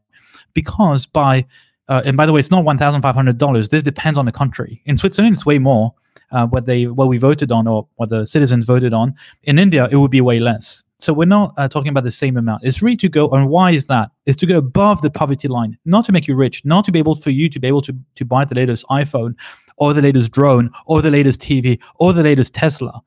Because 0.54 1.06
by 1.06 1.46
uh, 1.88 2.02
and 2.04 2.16
by 2.16 2.26
the 2.26 2.32
way, 2.32 2.40
it's 2.40 2.50
not 2.50 2.64
one 2.64 2.78
thousand 2.78 3.02
five 3.02 3.14
hundred 3.14 3.38
dollars. 3.38 3.68
This 3.68 3.82
depends 3.82 4.18
on 4.18 4.24
the 4.24 4.32
country. 4.32 4.82
In 4.84 4.96
Switzerland, 4.98 5.34
it's 5.34 5.46
way 5.46 5.58
more 5.58 5.94
uh, 6.30 6.46
what 6.46 6.66
they 6.66 6.86
what 6.86 7.08
we 7.08 7.18
voted 7.18 7.50
on 7.50 7.66
or 7.66 7.88
what 7.96 8.10
the 8.10 8.26
citizens 8.26 8.64
voted 8.64 8.94
on. 8.94 9.14
In 9.44 9.58
India, 9.58 9.88
it 9.90 9.96
would 9.96 10.10
be 10.10 10.20
way 10.20 10.38
less. 10.38 10.84
So 11.00 11.12
we're 11.12 11.26
not 11.26 11.54
uh, 11.56 11.68
talking 11.68 11.90
about 11.90 12.02
the 12.02 12.10
same 12.10 12.36
amount. 12.36 12.64
It's 12.64 12.82
really 12.82 12.96
to 12.96 13.08
go, 13.08 13.28
and 13.28 13.48
why 13.48 13.70
is 13.70 13.86
that? 13.86 14.10
It's 14.26 14.36
to 14.38 14.46
go 14.46 14.58
above 14.58 15.00
the 15.00 15.10
poverty 15.10 15.46
line, 15.46 15.78
not 15.84 16.04
to 16.06 16.12
make 16.12 16.26
you 16.26 16.34
rich, 16.34 16.64
not 16.64 16.84
to 16.86 16.92
be 16.92 16.98
able 16.98 17.14
for 17.14 17.30
you 17.30 17.48
to 17.48 17.60
be 17.60 17.68
able 17.68 17.82
to 17.82 17.96
to 18.16 18.24
buy 18.24 18.44
the 18.44 18.56
latest 18.56 18.84
iPhone, 18.90 19.34
or 19.76 19.94
the 19.94 20.02
latest 20.02 20.32
drone, 20.32 20.70
or 20.86 21.00
the 21.00 21.10
latest 21.10 21.40
TV, 21.40 21.78
or 21.96 22.12
the 22.12 22.24
latest 22.24 22.52
Tesla. 22.52 23.00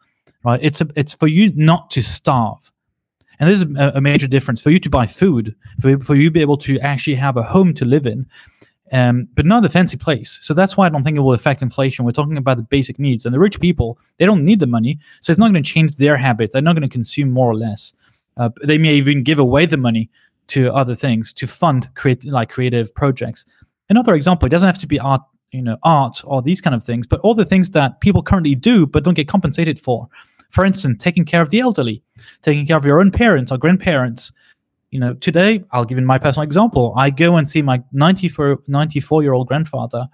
Right? 0.43 0.59
It's 0.63 0.79
a, 0.79 0.87
it's 0.95 1.13
for 1.13 1.27
you 1.27 1.51
not 1.55 1.91
to 1.91 2.01
starve. 2.01 2.71
And 3.39 3.49
this 3.49 3.61
is 3.61 3.75
a, 3.75 3.93
a 3.95 4.01
major 4.01 4.27
difference 4.27 4.61
for 4.61 4.69
you 4.69 4.79
to 4.79 4.89
buy 4.89 5.07
food, 5.07 5.55
for, 5.81 5.99
for 5.99 6.15
you 6.15 6.25
to 6.25 6.31
be 6.31 6.41
able 6.41 6.57
to 6.57 6.79
actually 6.79 7.15
have 7.15 7.37
a 7.37 7.43
home 7.43 7.73
to 7.73 7.85
live 7.85 8.05
in, 8.05 8.27
um, 8.91 9.27
but 9.35 9.45
not 9.45 9.63
the 9.63 9.69
fancy 9.69 9.97
place. 9.97 10.37
So 10.41 10.53
that's 10.53 10.75
why 10.75 10.85
I 10.85 10.89
don't 10.89 11.03
think 11.03 11.17
it 11.17 11.21
will 11.21 11.33
affect 11.33 11.61
inflation. 11.61 12.03
We're 12.05 12.11
talking 12.11 12.37
about 12.37 12.57
the 12.57 12.63
basic 12.63 12.99
needs, 12.99 13.25
and 13.25 13.33
the 13.33 13.39
rich 13.39 13.59
people 13.59 13.97
they 14.17 14.25
don't 14.25 14.45
need 14.45 14.59
the 14.59 14.67
money, 14.67 14.99
so 15.21 15.31
it's 15.31 15.39
not 15.39 15.51
going 15.51 15.63
to 15.63 15.69
change 15.69 15.95
their 15.95 16.17
habits. 16.17 16.53
They're 16.53 16.61
not 16.61 16.75
going 16.75 16.87
to 16.87 16.93
consume 16.93 17.31
more 17.31 17.49
or 17.49 17.55
less. 17.55 17.93
Uh, 18.37 18.49
they 18.63 18.77
may 18.77 18.95
even 18.95 19.23
give 19.23 19.39
away 19.39 19.65
the 19.65 19.77
money 19.77 20.09
to 20.47 20.73
other 20.73 20.95
things 20.95 21.31
to 21.33 21.47
fund 21.47 21.93
create 21.95 22.25
like 22.25 22.49
creative 22.49 22.93
projects. 22.93 23.45
Another 23.89 24.13
example: 24.15 24.45
it 24.45 24.49
doesn't 24.49 24.67
have 24.67 24.79
to 24.79 24.87
be 24.87 24.99
art, 24.99 25.21
you 25.51 25.61
know, 25.61 25.77
art 25.83 26.21
or 26.25 26.41
these 26.41 26.61
kind 26.61 26.75
of 26.75 26.83
things, 26.83 27.07
but 27.07 27.19
all 27.21 27.33
the 27.33 27.45
things 27.45 27.71
that 27.71 28.01
people 28.01 28.21
currently 28.21 28.55
do 28.55 28.85
but 28.85 29.03
don't 29.03 29.13
get 29.13 29.27
compensated 29.27 29.79
for. 29.79 30.07
For 30.49 30.65
instance, 30.65 31.01
taking 31.01 31.23
care 31.23 31.41
of 31.41 31.49
the 31.49 31.61
elderly, 31.61 32.03
taking 32.41 32.67
care 32.67 32.75
of 32.75 32.85
your 32.85 32.99
own 32.99 33.09
parents 33.09 33.53
or 33.53 33.57
grandparents, 33.57 34.33
you 34.91 34.99
know, 34.99 35.13
today, 35.15 35.63
I'll 35.71 35.85
give 35.85 35.97
you 35.97 36.05
my 36.05 36.19
personal 36.19 36.43
example. 36.43 36.93
I 36.97 37.09
go 37.09 37.37
and 37.37 37.47
see 37.47 37.61
my 37.61 37.81
94, 37.93 38.59
94 38.67 39.23
year 39.23 39.33
old 39.33 39.47
grandfather 39.47 40.07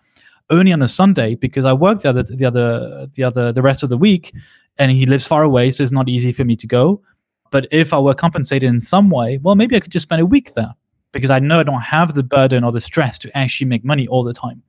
only 0.50 0.72
on 0.72 0.82
a 0.82 0.88
Sunday 0.88 1.36
because 1.36 1.66
I 1.66 1.74
work 1.74 2.02
the 2.02 2.10
other, 2.10 2.24
the 2.24 2.46
other, 2.46 3.08
the 3.14 3.24
other, 3.24 3.52
the 3.52 3.62
rest 3.62 3.84
of 3.84 3.90
the 3.90 3.98
week, 3.98 4.34
and 4.78 4.92
he 4.92 5.06
lives 5.08 5.26
far 5.26 5.44
away, 5.44 5.72
so 5.72 5.84
it's 5.84 5.92
not 5.92 6.08
easy 6.08 6.32
for 6.32 6.46
me 6.46 6.56
to 6.56 6.68
go. 6.68 7.02
But 7.50 7.68
if 7.72 7.92
I 7.92 8.00
were 8.00 8.14
compensated 8.14 8.70
in 8.70 8.80
some 8.80 9.10
way, 9.10 9.40
well, 9.42 9.56
maybe 9.56 9.76
I 9.76 9.80
could 9.80 9.92
just 9.92 10.04
spend 10.04 10.22
a 10.22 10.26
week 10.26 10.54
there 10.54 10.74
because 11.12 11.32
I 11.32 11.40
know 11.40 11.60
I 11.60 11.64
don't 11.64 11.82
have 11.82 12.14
the 12.14 12.24
burden 12.24 12.64
or 12.64 12.72
the 12.72 12.82
stress 12.82 13.18
to 13.20 13.36
actually 13.38 13.68
make 13.68 13.84
money 13.84 14.08
all 14.08 14.24
the 14.24 14.34
time, 14.34 14.62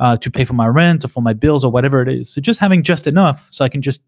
uh, 0.00 0.16
to 0.16 0.30
pay 0.30 0.44
for 0.44 0.54
my 0.54 0.66
rent 0.66 1.04
or 1.04 1.08
for 1.08 1.22
my 1.22 1.32
bills 1.32 1.64
or 1.64 1.70
whatever 1.70 2.02
it 2.02 2.08
is. 2.08 2.28
So 2.32 2.40
just 2.40 2.58
having 2.58 2.82
just 2.82 3.06
enough 3.06 3.48
so 3.52 3.64
I 3.64 3.68
can 3.68 3.82
just 3.82 4.02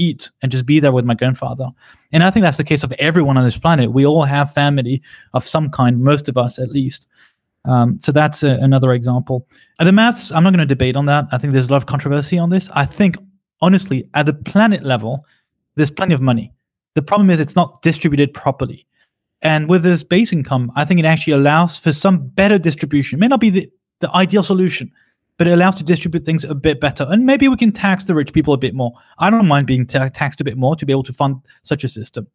eat 0.00 0.30
and 0.42 0.50
just 0.50 0.66
be 0.66 0.80
there 0.80 0.92
with 0.92 1.04
my 1.04 1.14
grandfather. 1.14 1.68
And 2.12 2.22
I 2.22 2.30
think 2.30 2.42
that's 2.44 2.56
the 2.56 2.64
case 2.64 2.82
of 2.82 2.92
everyone 2.92 3.36
on 3.36 3.44
this 3.44 3.58
planet. 3.58 3.92
We 3.92 4.06
all 4.06 4.24
have 4.24 4.52
family 4.52 5.02
of 5.34 5.46
some 5.46 5.70
kind, 5.70 6.02
most 6.02 6.28
of 6.28 6.36
us 6.36 6.58
at 6.58 6.70
least. 6.70 7.08
Um, 7.64 7.98
so 8.00 8.10
that's 8.12 8.42
a, 8.42 8.52
another 8.52 8.92
example. 8.92 9.46
And 9.78 9.86
the 9.86 9.92
maths, 9.92 10.32
I'm 10.32 10.42
not 10.42 10.52
going 10.54 10.66
to 10.66 10.74
debate 10.74 10.96
on 10.96 11.06
that. 11.06 11.26
I 11.32 11.38
think 11.38 11.52
there's 11.52 11.68
a 11.68 11.72
lot 11.72 11.82
of 11.82 11.86
controversy 11.86 12.38
on 12.38 12.50
this. 12.50 12.70
I 12.74 12.86
think, 12.86 13.16
honestly, 13.60 14.08
at 14.14 14.26
the 14.26 14.32
planet 14.32 14.82
level, 14.82 15.26
there's 15.76 15.90
plenty 15.90 16.14
of 16.14 16.22
money. 16.22 16.52
The 16.94 17.02
problem 17.02 17.30
is 17.30 17.38
it's 17.38 17.56
not 17.56 17.82
distributed 17.82 18.32
properly. 18.34 18.86
And 19.42 19.68
with 19.68 19.82
this 19.82 20.02
base 20.02 20.32
income, 20.32 20.72
I 20.74 20.84
think 20.84 21.00
it 21.00 21.06
actually 21.06 21.34
allows 21.34 21.78
for 21.78 21.92
some 21.92 22.28
better 22.28 22.58
distribution. 22.58 23.18
It 23.18 23.20
may 23.20 23.28
not 23.28 23.40
be 23.40 23.50
the, 23.50 23.70
the 24.00 24.10
ideal 24.14 24.42
solution, 24.42 24.90
but 25.40 25.48
it 25.48 25.52
allows 25.52 25.74
to 25.74 25.82
distribute 25.82 26.26
things 26.26 26.44
a 26.44 26.54
bit 26.54 26.82
better. 26.82 27.06
And 27.08 27.24
maybe 27.24 27.48
we 27.48 27.56
can 27.56 27.72
tax 27.72 28.04
the 28.04 28.14
rich 28.14 28.34
people 28.34 28.52
a 28.52 28.58
bit 28.58 28.74
more. 28.74 28.92
I 29.20 29.30
don't 29.30 29.48
mind 29.48 29.66
being 29.66 29.86
ta- 29.86 30.10
taxed 30.10 30.38
a 30.42 30.44
bit 30.44 30.58
more 30.58 30.76
to 30.76 30.84
be 30.84 30.92
able 30.92 31.04
to 31.04 31.14
fund 31.14 31.36
such 31.62 31.82
a 31.82 31.88
system. 31.88 32.26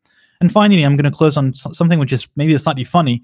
And 0.41 0.51
finally, 0.51 0.81
I'm 0.81 0.95
going 0.95 1.11
to 1.11 1.15
close 1.15 1.37
on 1.37 1.53
something 1.53 1.99
which 1.99 2.11
is 2.11 2.27
maybe 2.35 2.57
slightly 2.57 2.83
funny, 2.83 3.21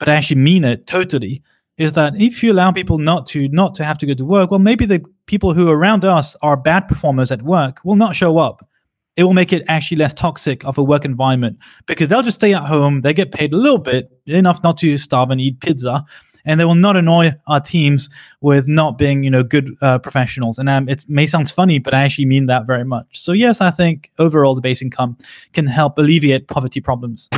but 0.00 0.08
I 0.08 0.16
actually 0.16 0.40
mean 0.40 0.64
it 0.64 0.88
totally. 0.88 1.40
Is 1.78 1.92
that 1.92 2.20
if 2.20 2.42
you 2.42 2.52
allow 2.52 2.72
people 2.72 2.98
not 2.98 3.28
to 3.28 3.46
not 3.46 3.76
to 3.76 3.84
have 3.84 3.96
to 3.98 4.06
go 4.06 4.14
to 4.14 4.24
work, 4.24 4.50
well, 4.50 4.58
maybe 4.58 4.86
the 4.86 5.04
people 5.26 5.54
who 5.54 5.70
around 5.70 6.04
us 6.04 6.34
are 6.42 6.56
bad 6.56 6.88
performers 6.88 7.30
at 7.30 7.42
work 7.42 7.78
will 7.84 7.94
not 7.94 8.16
show 8.16 8.38
up. 8.38 8.68
It 9.16 9.22
will 9.22 9.34
make 9.34 9.52
it 9.52 9.62
actually 9.68 9.98
less 9.98 10.14
toxic 10.14 10.64
of 10.64 10.78
a 10.78 10.82
work 10.82 11.04
environment 11.04 11.58
because 11.86 12.08
they'll 12.08 12.22
just 12.22 12.40
stay 12.40 12.54
at 12.54 12.64
home. 12.64 13.02
They 13.02 13.14
get 13.14 13.30
paid 13.30 13.52
a 13.52 13.56
little 13.56 13.78
bit, 13.78 14.10
enough 14.26 14.64
not 14.64 14.78
to 14.78 14.98
starve 14.98 15.30
and 15.30 15.40
eat 15.40 15.60
pizza, 15.60 16.04
and 16.44 16.58
they 16.58 16.64
will 16.64 16.74
not 16.74 16.96
annoy 16.96 17.34
our 17.46 17.60
teams 17.60 18.08
with 18.40 18.68
not 18.68 18.98
being, 18.98 19.22
you 19.22 19.30
know, 19.30 19.42
good 19.42 19.76
uh, 19.80 19.98
professionals. 19.98 20.58
And 20.58 20.68
um, 20.68 20.88
it 20.88 21.04
may 21.08 21.26
sound 21.26 21.50
funny, 21.50 21.78
but 21.78 21.94
I 21.94 22.02
actually 22.02 22.26
mean 22.26 22.46
that 22.46 22.66
very 22.66 22.84
much. 22.84 23.20
So 23.20 23.32
yes, 23.32 23.60
I 23.60 23.70
think 23.70 24.10
overall 24.18 24.54
the 24.54 24.60
base 24.60 24.82
income 24.82 25.16
can 25.52 25.66
help 25.66 25.98
alleviate 25.98 26.48
poverty 26.48 26.80
problems. 26.80 27.28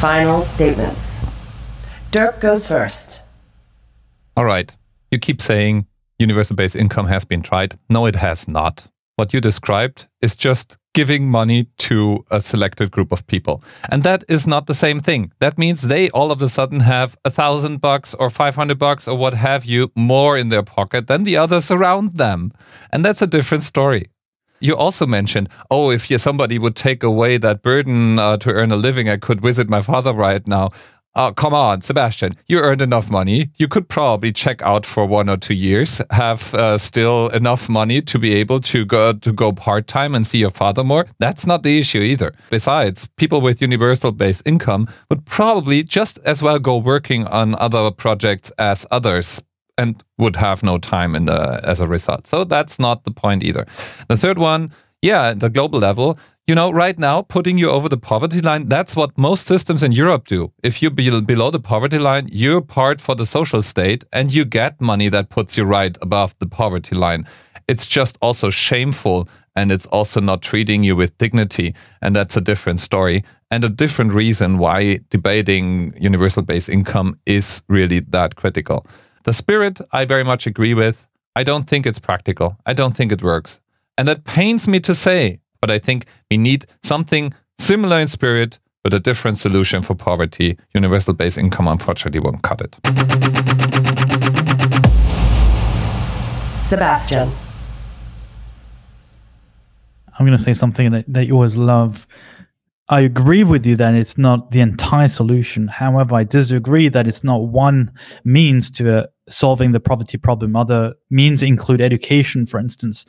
Final 0.00 0.42
statements. 0.44 1.20
Dirk 2.10 2.40
goes 2.40 2.66
first. 2.66 3.22
All 4.36 4.44
right. 4.44 4.76
You 5.10 5.18
keep 5.18 5.40
saying 5.40 5.86
universal 6.18 6.56
base 6.56 6.74
income 6.74 7.06
has 7.06 7.24
been 7.24 7.42
tried. 7.42 7.76
No, 7.88 8.06
it 8.06 8.16
has 8.16 8.48
not. 8.48 8.88
What 9.16 9.32
you 9.32 9.40
described 9.40 10.08
is 10.20 10.34
just 10.34 10.76
giving 10.92 11.28
money 11.28 11.66
to 11.76 12.24
a 12.30 12.40
selected 12.40 12.90
group 12.90 13.12
of 13.12 13.26
people. 13.26 13.62
And 13.90 14.02
that 14.04 14.24
is 14.28 14.46
not 14.46 14.66
the 14.66 14.74
same 14.74 15.00
thing. 15.00 15.32
That 15.40 15.58
means 15.58 15.82
they 15.82 16.08
all 16.10 16.32
of 16.32 16.40
a 16.40 16.48
sudden 16.48 16.80
have 16.80 17.16
a 17.24 17.30
thousand 17.30 17.80
bucks 17.80 18.14
or 18.14 18.30
500 18.30 18.78
bucks 18.78 19.06
or 19.06 19.16
what 19.16 19.34
have 19.34 19.64
you 19.64 19.92
more 19.94 20.38
in 20.38 20.48
their 20.48 20.62
pocket 20.62 21.06
than 21.06 21.24
the 21.24 21.36
others 21.36 21.70
around 21.70 22.16
them. 22.16 22.52
And 22.92 23.04
that's 23.04 23.22
a 23.22 23.26
different 23.26 23.64
story. 23.64 24.06
You 24.60 24.76
also 24.76 25.06
mentioned, 25.06 25.48
oh, 25.70 25.90
if 25.90 26.06
somebody 26.20 26.58
would 26.58 26.74
take 26.74 27.02
away 27.02 27.36
that 27.38 27.62
burden 27.62 28.18
uh, 28.18 28.38
to 28.38 28.50
earn 28.50 28.72
a 28.72 28.76
living, 28.76 29.08
I 29.10 29.16
could 29.18 29.40
visit 29.40 29.68
my 29.68 29.82
father 29.82 30.12
right 30.12 30.46
now. 30.46 30.70
Oh, 31.16 31.32
come 31.32 31.54
on, 31.54 31.80
Sebastian. 31.80 32.32
You 32.48 32.58
earned 32.58 32.82
enough 32.82 33.08
money. 33.08 33.50
You 33.56 33.68
could 33.68 33.88
probably 33.88 34.32
check 34.32 34.60
out 34.62 34.84
for 34.84 35.06
one 35.06 35.28
or 35.28 35.36
two 35.36 35.54
years, 35.54 36.02
have 36.10 36.52
uh, 36.54 36.76
still 36.76 37.28
enough 37.28 37.68
money 37.68 38.02
to 38.02 38.18
be 38.18 38.34
able 38.34 38.58
to 38.60 38.84
go 38.84 39.12
to 39.12 39.32
go 39.32 39.52
part 39.52 39.86
time 39.86 40.16
and 40.16 40.26
see 40.26 40.38
your 40.38 40.50
father 40.50 40.82
more. 40.82 41.06
That's 41.20 41.46
not 41.46 41.62
the 41.62 41.78
issue 41.78 42.00
either. 42.00 42.32
Besides, 42.50 43.08
people 43.16 43.40
with 43.40 43.62
universal 43.62 44.10
base 44.10 44.42
income 44.44 44.88
would 45.08 45.24
probably 45.24 45.84
just 45.84 46.18
as 46.24 46.42
well 46.42 46.58
go 46.58 46.78
working 46.78 47.28
on 47.28 47.54
other 47.54 47.92
projects 47.92 48.50
as 48.58 48.84
others 48.90 49.40
and 49.78 50.02
would 50.18 50.34
have 50.34 50.64
no 50.64 50.78
time 50.78 51.14
in 51.14 51.26
the 51.26 51.60
as 51.62 51.78
a 51.78 51.86
result. 51.86 52.26
So 52.26 52.42
that's 52.42 52.80
not 52.80 53.04
the 53.04 53.12
point 53.12 53.44
either. 53.44 53.66
The 54.08 54.16
third 54.16 54.38
one, 54.38 54.72
yeah, 55.00 55.32
the 55.34 55.50
global 55.50 55.78
level, 55.78 56.18
you 56.46 56.54
know, 56.54 56.70
right 56.70 56.98
now, 56.98 57.22
putting 57.22 57.56
you 57.56 57.70
over 57.70 57.88
the 57.88 57.96
poverty 57.96 58.42
line, 58.42 58.68
that's 58.68 58.94
what 58.94 59.16
most 59.16 59.46
systems 59.46 59.82
in 59.82 59.92
Europe 59.92 60.26
do. 60.26 60.52
If 60.62 60.82
you're 60.82 60.90
below 60.90 61.50
the 61.50 61.58
poverty 61.58 61.98
line, 61.98 62.28
you're 62.30 62.60
part 62.60 63.00
for 63.00 63.14
the 63.14 63.24
social 63.24 63.62
state 63.62 64.04
and 64.12 64.30
you 64.30 64.44
get 64.44 64.78
money 64.78 65.08
that 65.08 65.30
puts 65.30 65.56
you 65.56 65.64
right 65.64 65.96
above 66.02 66.34
the 66.40 66.46
poverty 66.46 66.96
line. 66.96 67.24
It's 67.66 67.86
just 67.86 68.18
also 68.20 68.50
shameful 68.50 69.26
and 69.56 69.72
it's 69.72 69.86
also 69.86 70.20
not 70.20 70.42
treating 70.42 70.82
you 70.82 70.96
with 70.96 71.16
dignity. 71.16 71.74
And 72.02 72.14
that's 72.14 72.36
a 72.36 72.42
different 72.42 72.80
story 72.80 73.24
and 73.50 73.64
a 73.64 73.70
different 73.70 74.12
reason 74.12 74.58
why 74.58 75.00
debating 75.08 75.94
universal 75.98 76.42
base 76.42 76.68
income 76.68 77.18
is 77.24 77.62
really 77.68 78.00
that 78.00 78.36
critical. 78.36 78.86
The 79.24 79.32
spirit, 79.32 79.80
I 79.92 80.04
very 80.04 80.24
much 80.24 80.46
agree 80.46 80.74
with. 80.74 81.06
I 81.36 81.42
don't 81.42 81.66
think 81.66 81.86
it's 81.86 81.98
practical. 81.98 82.58
I 82.66 82.74
don't 82.74 82.94
think 82.94 83.12
it 83.12 83.22
works. 83.22 83.60
And 83.96 84.06
that 84.08 84.24
pains 84.24 84.68
me 84.68 84.80
to 84.80 84.94
say 84.94 85.40
but 85.64 85.70
I 85.70 85.78
think 85.78 86.04
we 86.30 86.36
need 86.36 86.66
something 86.82 87.32
similar 87.58 87.98
in 87.98 88.06
spirit, 88.06 88.58
but 88.82 88.92
a 88.92 89.00
different 89.00 89.38
solution 89.38 89.80
for 89.80 89.94
poverty. 89.94 90.58
Universal 90.74 91.14
base 91.14 91.38
income, 91.38 91.68
unfortunately, 91.68 92.20
won't 92.20 92.42
cut 92.42 92.60
it. 92.60 92.74
Sebastian. 96.62 97.30
I'm 100.18 100.26
going 100.26 100.36
to 100.36 100.44
say 100.44 100.52
something 100.52 100.90
that, 100.92 101.06
that 101.08 101.26
you 101.28 101.32
always 101.32 101.56
love. 101.56 102.06
I 102.90 103.00
agree 103.00 103.42
with 103.42 103.64
you 103.64 103.74
that 103.76 103.94
it's 103.94 104.18
not 104.18 104.50
the 104.50 104.60
entire 104.60 105.08
solution. 105.08 105.68
However, 105.68 106.16
I 106.16 106.24
disagree 106.24 106.90
that 106.90 107.06
it's 107.06 107.24
not 107.24 107.44
one 107.44 107.90
means 108.22 108.70
to 108.72 108.98
uh, 108.98 109.06
solving 109.30 109.72
the 109.72 109.80
poverty 109.80 110.18
problem. 110.18 110.56
Other 110.56 110.92
means 111.08 111.42
include 111.42 111.80
education, 111.80 112.44
for 112.44 112.60
instance. 112.60 113.06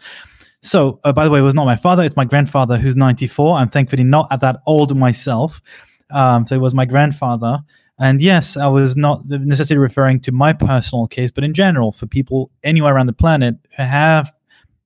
So, 0.66 1.00
uh, 1.04 1.14
by 1.14 1.24
the 1.24 1.30
way, 1.30 1.40
it 1.40 1.44
was 1.44 1.54
not 1.54 1.66
my 1.66 1.76
father; 1.76 2.04
it's 2.04 2.16
my 2.16 2.26
grandfather, 2.26 2.78
who's 2.78 2.96
94. 2.96 3.58
I'm 3.58 3.70
thankfully 3.70 4.04
not 4.04 4.28
at 4.32 4.42
that 4.42 4.62
old 4.66 4.98
myself. 4.98 5.62
Um, 6.10 6.46
so 6.46 6.56
it 6.56 6.60
was 6.60 6.74
my 6.74 6.86
grandfather. 6.86 7.60
And 7.98 8.22
yes, 8.22 8.58
I 8.58 8.68
was 8.68 8.98
not 8.98 9.28
necessarily 9.30 9.82
referring 9.82 10.20
to 10.22 10.32
my 10.32 10.54
personal 10.54 11.08
case, 11.08 11.32
but 11.32 11.44
in 11.44 11.54
general, 11.54 11.92
for 11.92 12.08
people 12.08 12.52
anywhere 12.64 12.96
around 12.96 13.06
the 13.06 13.14
planet 13.14 13.56
who 13.78 13.84
have 13.84 14.34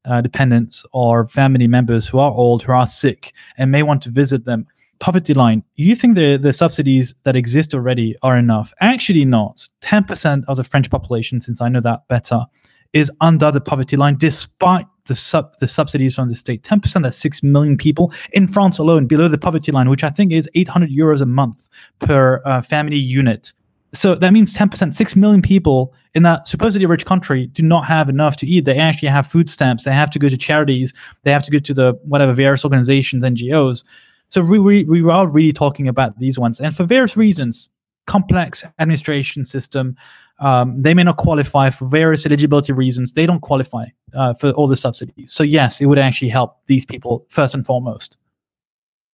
uh, 0.05 0.21
dependents 0.21 0.85
or 0.91 1.27
family 1.27 1.67
members 1.67 2.07
who 2.07 2.19
are 2.19 2.31
old, 2.31 2.63
who 2.63 2.73
are 2.73 2.85
sick, 2.85 3.33
and 3.57 3.71
may 3.71 3.83
want 3.83 4.03
to 4.03 4.09
visit 4.09 4.45
them. 4.45 4.67
Poverty 4.99 5.33
line, 5.33 5.63
you 5.75 5.95
think 5.95 6.15
the, 6.15 6.35
the 6.35 6.51
subsidies 6.51 7.15
that 7.23 7.37
exist 7.37 7.73
already 7.73 8.17
are 8.21 8.37
enough? 8.37 8.73
Actually, 8.81 9.23
not. 9.23 9.67
10% 9.81 10.43
of 10.49 10.57
the 10.57 10.63
French 10.63 10.91
population, 10.91 11.39
since 11.39 11.61
I 11.61 11.69
know 11.69 11.79
that 11.79 12.05
better, 12.09 12.45
is 12.93 13.11
under 13.21 13.51
the 13.51 13.61
poverty 13.61 13.95
line 13.95 14.15
despite 14.17 14.85
the 15.05 15.15
sub 15.15 15.57
the 15.59 15.67
subsidies 15.67 16.15
from 16.15 16.29
the 16.29 16.35
state. 16.35 16.63
10% 16.63 17.03
that's 17.03 17.17
6 17.17 17.43
million 17.43 17.75
people 17.75 18.13
in 18.33 18.47
France 18.47 18.77
alone 18.77 19.07
below 19.07 19.27
the 19.27 19.37
poverty 19.37 19.71
line, 19.71 19.89
which 19.89 20.03
I 20.03 20.09
think 20.09 20.31
is 20.31 20.49
800 20.55 20.89
euros 20.89 21.21
a 21.21 21.25
month 21.25 21.67
per 21.99 22.41
uh, 22.45 22.61
family 22.61 22.97
unit. 22.97 23.51
So 23.91 24.13
that 24.15 24.33
means 24.33 24.55
10%, 24.55 24.93
6 24.93 25.15
million 25.15 25.41
people 25.41 25.95
in 26.13 26.21
that 26.23 26.47
supposedly 26.47 26.85
rich 26.85 27.05
country 27.05 27.47
do 27.47 27.63
not 27.63 27.85
have 27.85 28.07
enough 28.07 28.37
to 28.37 28.47
eat. 28.47 28.65
They 28.65 28.77
actually 28.77 29.09
have 29.09 29.25
food 29.25 29.49
stamps. 29.49 29.83
They 29.83 29.93
have 29.93 30.11
to 30.11 30.19
go 30.19 30.29
to 30.29 30.37
charities. 30.37 30.93
They 31.23 31.31
have 31.31 31.43
to 31.43 31.51
go 31.51 31.57
to 31.57 31.73
the 31.73 31.93
whatever 32.03 32.33
various 32.33 32.63
organizations, 32.63 33.23
NGOs. 33.23 33.83
So 34.27 34.41
we, 34.41 34.59
we, 34.59 34.83
we 34.83 35.09
are 35.09 35.27
really 35.27 35.53
talking 35.53 35.87
about 35.87 36.19
these 36.19 36.37
ones. 36.37 36.61
And 36.61 36.75
for 36.75 36.83
various 36.83 37.17
reasons, 37.17 37.67
complex 38.05 38.63
administration 38.77 39.43
system, 39.43 39.95
um, 40.39 40.81
they 40.81 40.93
may 40.93 41.03
not 41.03 41.17
qualify 41.17 41.69
for 41.69 41.87
various 41.87 42.25
eligibility 42.25 42.73
reasons. 42.73 43.13
They 43.13 43.25
don't 43.25 43.41
qualify 43.41 43.85
uh, 44.13 44.33
for 44.33 44.51
all 44.51 44.67
the 44.67 44.75
subsidies. 44.75 45.33
So 45.33 45.43
yes, 45.43 45.81
it 45.81 45.85
would 45.85 45.99
actually 45.99 46.29
help 46.29 46.57
these 46.67 46.85
people 46.85 47.25
first 47.29 47.53
and 47.53 47.65
foremost. 47.65 48.17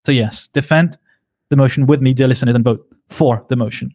So 0.06 0.12
yes, 0.12 0.48
defend 0.48 0.98
the 1.50 1.56
motion 1.56 1.88
with 1.88 2.02
me, 2.02 2.14
dear 2.14 2.28
listeners, 2.28 2.56
and 2.56 2.64
vote 2.64 2.86
for 3.08 3.46
the 3.50 3.56
motion. 3.56 3.94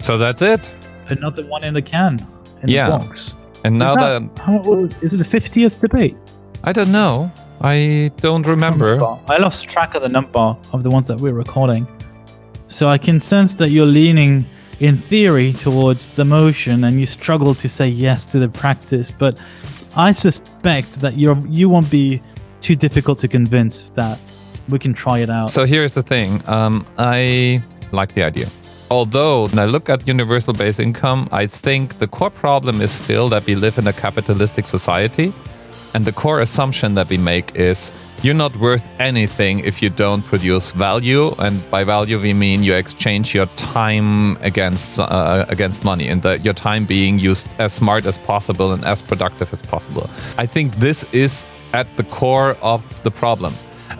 So 0.00 0.16
that's 0.16 0.40
it. 0.40 0.74
Another 1.08 1.44
one 1.46 1.64
in 1.64 1.74
the 1.74 1.82
can. 1.82 2.24
In 2.62 2.68
Yeah. 2.68 2.90
The 2.90 2.98
box. 2.98 3.34
And 3.64 3.78
now 3.78 3.94
is, 3.94 3.96
that 3.96 4.36
that, 4.36 4.42
how, 4.42 4.84
is 5.02 5.12
it 5.12 5.16
the 5.16 5.24
50th 5.24 5.80
debate? 5.80 6.16
I 6.62 6.72
don't 6.72 6.92
know, 6.92 7.32
I 7.60 8.10
don't 8.18 8.46
remember. 8.46 9.02
I 9.28 9.38
lost 9.38 9.68
track 9.68 9.94
of 9.94 10.02
the 10.02 10.08
number 10.08 10.56
of 10.72 10.82
the 10.82 10.90
ones 10.90 11.06
that 11.08 11.20
we're 11.20 11.32
recording. 11.32 11.86
So 12.68 12.88
I 12.88 12.98
can 12.98 13.20
sense 13.20 13.54
that 13.54 13.70
you're 13.70 13.86
leaning, 13.86 14.44
in 14.80 14.98
theory, 14.98 15.52
towards 15.52 16.08
the 16.08 16.24
motion 16.24 16.84
and 16.84 17.00
you 17.00 17.06
struggle 17.06 17.54
to 17.54 17.68
say 17.68 17.88
yes 17.88 18.26
to 18.26 18.38
the 18.38 18.48
practice. 18.48 19.10
But 19.10 19.40
I 19.96 20.12
suspect 20.12 21.00
that 21.00 21.16
you're, 21.16 21.38
you 21.48 21.68
won't 21.68 21.90
be 21.90 22.20
too 22.60 22.76
difficult 22.76 23.18
to 23.20 23.28
convince 23.28 23.88
that 23.90 24.18
we 24.68 24.78
can 24.78 24.92
try 24.92 25.20
it 25.20 25.30
out. 25.30 25.50
So 25.50 25.64
here's 25.64 25.94
the 25.94 26.02
thing. 26.02 26.46
Um, 26.48 26.84
I 26.98 27.62
like 27.92 28.12
the 28.14 28.22
idea. 28.24 28.48
Although 28.90 29.46
when 29.48 29.58
I 29.58 29.64
look 29.64 29.88
at 29.88 30.06
universal 30.06 30.52
basic 30.52 30.86
income, 30.86 31.28
I 31.32 31.46
think 31.46 31.98
the 31.98 32.06
core 32.06 32.30
problem 32.30 32.80
is 32.80 32.90
still 32.90 33.28
that 33.30 33.44
we 33.46 33.54
live 33.54 33.78
in 33.78 33.86
a 33.86 33.92
capitalistic 33.92 34.66
society. 34.66 35.32
And 35.96 36.04
the 36.04 36.12
core 36.12 36.40
assumption 36.40 36.92
that 36.96 37.08
we 37.08 37.16
make 37.16 37.56
is 37.56 37.90
you're 38.22 38.34
not 38.34 38.54
worth 38.58 38.86
anything 38.98 39.60
if 39.60 39.80
you 39.80 39.88
don't 39.88 40.22
produce 40.22 40.72
value. 40.72 41.34
And 41.38 41.54
by 41.70 41.84
value, 41.84 42.20
we 42.20 42.34
mean 42.34 42.62
you 42.62 42.74
exchange 42.74 43.34
your 43.34 43.46
time 43.56 44.36
against 44.42 45.00
uh, 45.00 45.46
against 45.48 45.84
money, 45.84 46.08
and 46.08 46.20
that 46.20 46.44
your 46.44 46.52
time 46.52 46.84
being 46.84 47.18
used 47.18 47.48
as 47.58 47.72
smart 47.72 48.04
as 48.04 48.18
possible 48.18 48.72
and 48.72 48.84
as 48.84 49.00
productive 49.00 49.50
as 49.54 49.62
possible. 49.62 50.10
I 50.36 50.44
think 50.44 50.74
this 50.74 51.14
is 51.14 51.46
at 51.72 51.86
the 51.96 52.04
core 52.04 52.58
of 52.60 52.82
the 53.02 53.10
problem 53.10 53.54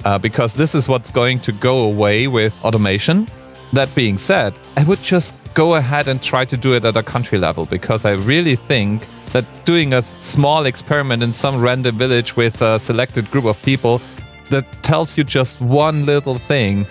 uh, 0.05 0.19
because 0.19 0.53
this 0.53 0.75
is 0.75 0.89
what's 0.89 1.11
going 1.11 1.39
to 1.39 1.52
go 1.52 1.78
away 1.78 2.28
with 2.28 2.63
automation. 2.63 3.26
That 3.73 3.89
being 3.95 4.19
said, 4.19 4.52
I 4.76 4.85
would 4.85 5.00
just 5.00 5.32
go 5.54 5.76
ahead 5.76 6.09
and 6.09 6.23
try 6.23 6.45
to 6.45 6.59
do 6.59 6.75
it 6.75 6.85
at 6.85 6.95
a 6.95 7.02
country 7.02 7.39
level 7.39 7.65
because 7.65 8.04
I 8.04 8.13
really 8.13 8.54
think 8.54 9.00
that 9.32 9.45
doing 9.65 9.93
a 9.93 10.02
small 10.02 10.67
experiment 10.67 11.23
in 11.23 11.32
some 11.32 11.60
random 11.60 11.97
village 11.97 12.36
with 12.36 12.62
a 12.62 12.78
selected 12.78 13.30
group 13.30 13.45
of 13.45 13.60
people 13.62 14.00
that 14.50 14.65
tells 14.82 15.19
you 15.19 15.25
just 15.25 15.60
one 15.60 16.06
little 16.06 16.36
thing 16.36 16.86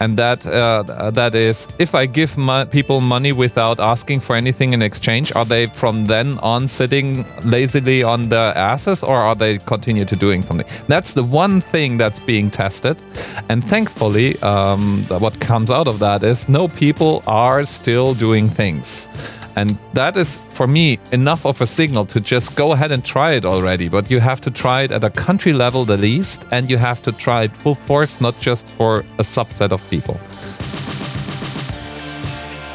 and 0.00 0.16
that 0.18 0.46
uh, 0.46 1.10
that 1.10 1.34
is 1.34 1.66
if 1.78 1.94
I 1.94 2.06
give 2.06 2.36
people 2.70 3.00
money 3.00 3.32
without 3.32 3.80
asking 3.80 4.20
for 4.20 4.36
anything 4.36 4.72
in 4.72 4.82
exchange, 4.82 5.34
are 5.34 5.44
they 5.44 5.66
from 5.68 6.06
then 6.06 6.38
on 6.40 6.68
sitting 6.68 7.24
lazily 7.44 8.02
on 8.02 8.28
their 8.28 8.56
asses, 8.56 9.02
or 9.02 9.16
are 9.16 9.34
they 9.34 9.58
continue 9.58 10.04
to 10.04 10.16
doing 10.16 10.42
something? 10.42 10.66
That's 10.88 11.14
the 11.14 11.24
one 11.24 11.60
thing 11.60 11.96
that's 11.96 12.20
being 12.20 12.50
tested, 12.50 13.02
and 13.48 13.64
thankfully, 13.64 14.40
um, 14.42 15.04
what 15.04 15.40
comes 15.40 15.70
out 15.70 15.88
of 15.88 15.98
that 16.00 16.22
is 16.22 16.48
no 16.48 16.68
people 16.68 17.22
are 17.26 17.64
still 17.64 18.14
doing 18.14 18.48
things. 18.48 19.08
And 19.56 19.78
that 19.94 20.16
is, 20.16 20.38
for 20.50 20.66
me, 20.66 20.98
enough 21.12 21.46
of 21.46 21.60
a 21.62 21.66
signal 21.66 22.04
to 22.06 22.20
just 22.20 22.54
go 22.54 22.72
ahead 22.72 22.92
and 22.92 23.02
try 23.02 23.32
it 23.32 23.44
already. 23.44 23.88
But 23.88 24.10
you 24.10 24.20
have 24.20 24.40
to 24.42 24.50
try 24.50 24.82
it 24.82 24.90
at 24.92 25.02
a 25.02 25.10
country 25.10 25.54
level, 25.54 25.86
the 25.86 25.96
least, 25.96 26.46
and 26.52 26.68
you 26.68 26.76
have 26.76 27.02
to 27.02 27.12
try 27.12 27.44
it 27.44 27.56
full 27.56 27.74
force, 27.74 28.20
not 28.20 28.38
just 28.38 28.68
for 28.68 28.98
a 29.18 29.22
subset 29.22 29.72
of 29.72 29.80
people. 29.88 30.14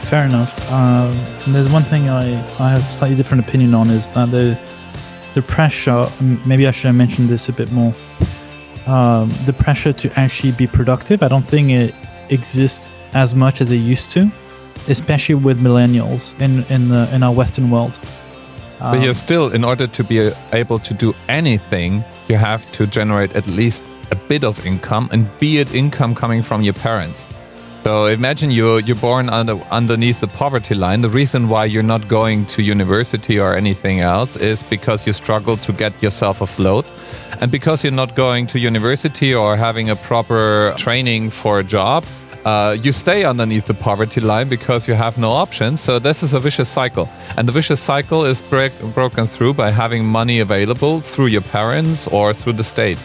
Fair 0.09 0.25
enough. 0.25 0.71
Um, 0.71 1.11
there's 1.53 1.71
one 1.71 1.83
thing 1.83 2.09
I, 2.09 2.23
I 2.59 2.69
have 2.71 2.83
slightly 2.93 3.15
different 3.15 3.47
opinion 3.47 3.73
on 3.73 3.89
is 3.89 4.07
that 4.09 4.31
the 4.31 4.59
the 5.35 5.41
pressure. 5.41 6.09
Maybe 6.45 6.67
I 6.67 6.71
should 6.71 6.87
have 6.87 6.95
mentioned 6.95 7.29
this 7.29 7.47
a 7.47 7.53
bit 7.53 7.71
more. 7.71 7.93
Um, 8.87 9.31
the 9.45 9.53
pressure 9.53 9.93
to 9.93 10.19
actually 10.19 10.51
be 10.51 10.67
productive. 10.67 11.23
I 11.23 11.27
don't 11.27 11.45
think 11.45 11.69
it 11.69 11.95
exists 12.29 12.91
as 13.13 13.35
much 13.35 13.61
as 13.61 13.71
it 13.71 13.77
used 13.77 14.11
to, 14.11 14.29
especially 14.89 15.35
with 15.35 15.59
millennials 15.61 16.33
in 16.41 16.65
in 16.69 16.89
the 16.89 17.07
in 17.13 17.23
our 17.23 17.33
Western 17.33 17.69
world. 17.69 17.97
But 18.79 18.97
Um, 18.97 19.03
you're 19.03 19.13
still, 19.13 19.53
in 19.53 19.63
order 19.63 19.87
to 19.87 20.03
be 20.03 20.31
able 20.51 20.79
to 20.79 20.93
do 20.93 21.13
anything, 21.27 22.03
you 22.27 22.37
have 22.37 22.65
to 22.71 22.87
generate 22.87 23.35
at 23.35 23.45
least 23.45 23.83
a 24.11 24.15
bit 24.15 24.43
of 24.43 24.65
income, 24.65 25.07
and 25.11 25.27
be 25.39 25.59
it 25.59 25.73
income 25.75 26.15
coming 26.15 26.41
from 26.43 26.63
your 26.63 26.73
parents. 26.73 27.27
So 27.83 28.05
imagine 28.05 28.51
you're 28.51 28.79
you're 28.79 29.01
born 29.01 29.29
under 29.29 29.59
underneath 29.71 30.19
the 30.19 30.27
poverty 30.27 30.75
line. 30.75 31.01
The 31.01 31.09
reason 31.09 31.47
why 31.47 31.65
you're 31.65 31.91
not 31.95 32.07
going 32.07 32.45
to 32.55 32.61
university 32.61 33.39
or 33.39 33.55
anything 33.55 34.01
else 34.01 34.35
is 34.35 34.63
because 34.63 35.07
you 35.07 35.13
struggle 35.13 35.57
to 35.57 35.73
get 35.73 35.93
yourself 36.03 36.41
afloat, 36.41 36.85
and 37.39 37.51
because 37.51 37.83
you're 37.83 37.95
not 38.03 38.15
going 38.15 38.47
to 38.47 38.59
university 38.59 39.33
or 39.33 39.57
having 39.57 39.89
a 39.89 39.95
proper 39.95 40.73
training 40.77 41.31
for 41.31 41.59
a 41.59 41.63
job. 41.63 42.03
Uh, 42.45 42.75
you 42.81 42.91
stay 42.91 43.23
underneath 43.23 43.65
the 43.65 43.73
poverty 43.73 44.19
line 44.19 44.49
because 44.49 44.87
you 44.87 44.95
have 44.95 45.17
no 45.17 45.29
options. 45.29 45.79
So 45.79 45.99
this 45.99 46.23
is 46.23 46.33
a 46.33 46.39
vicious 46.39 46.69
cycle, 46.69 47.07
and 47.37 47.47
the 47.47 47.51
vicious 47.51 47.79
cycle 47.79 48.25
is 48.25 48.41
break, 48.41 48.73
broken 48.95 49.25
through 49.27 49.53
by 49.53 49.69
having 49.69 50.03
money 50.03 50.39
available 50.39 51.01
through 51.01 51.27
your 51.27 51.41
parents 51.41 52.07
or 52.07 52.33
through 52.33 52.53
the 52.53 52.63
state. 52.63 52.97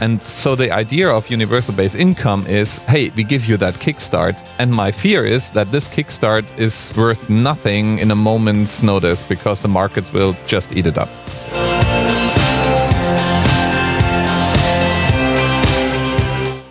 And 0.00 0.22
so 0.22 0.54
the 0.54 0.70
idea 0.70 1.08
of 1.08 1.28
universal 1.30 1.74
base 1.74 1.94
income 1.94 2.46
is, 2.46 2.78
hey, 2.88 3.10
we 3.10 3.24
give 3.24 3.46
you 3.46 3.56
that 3.56 3.74
kickstart. 3.74 4.36
And 4.58 4.72
my 4.72 4.90
fear 4.92 5.24
is 5.24 5.50
that 5.52 5.70
this 5.72 5.88
kickstart 5.88 6.44
is 6.58 6.92
worth 6.96 7.28
nothing 7.28 7.98
in 7.98 8.10
a 8.10 8.16
moment's 8.16 8.82
notice 8.82 9.22
because 9.22 9.62
the 9.62 9.68
markets 9.68 10.12
will 10.12 10.36
just 10.46 10.76
eat 10.76 10.86
it 10.86 10.98
up. 10.98 11.08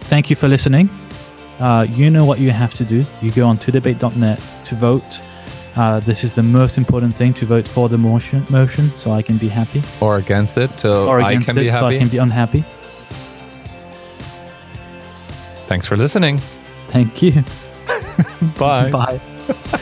Thank 0.07 0.29
you 0.29 0.35
for 0.35 0.47
listening. 0.47 0.89
Uh, 1.59 1.87
you 1.89 2.09
know 2.09 2.25
what 2.25 2.39
you 2.39 2.51
have 2.51 2.73
to 2.75 2.83
do. 2.83 3.03
You 3.21 3.31
go 3.31 3.47
on 3.47 3.57
2debate.net 3.57 4.41
to 4.65 4.75
vote. 4.75 5.21
Uh, 5.75 5.99
this 5.99 6.23
is 6.23 6.33
the 6.33 6.43
most 6.43 6.77
important 6.77 7.13
thing 7.13 7.33
to 7.33 7.45
vote 7.45 7.67
for 7.67 7.89
the 7.89 7.97
motion, 7.97 8.45
motion 8.49 8.89
so 8.95 9.11
I 9.11 9.21
can 9.21 9.37
be 9.37 9.49
happy. 9.49 9.83
Or 9.99 10.17
against 10.17 10.57
it, 10.57 10.69
so 10.79 11.07
Or 11.07 11.19
I 11.19 11.37
can 11.37 11.57
it 11.57 11.61
be 11.61 11.71
so 11.71 11.85
I 11.85 11.97
can 11.97 12.07
be 12.07 12.17
unhappy. 12.17 12.63
Thanks 15.67 15.87
for 15.87 15.97
listening. 15.97 16.39
Thank 16.89 17.21
you. 17.21 17.43
Bye. 18.57 18.91
Bye. 18.91 19.81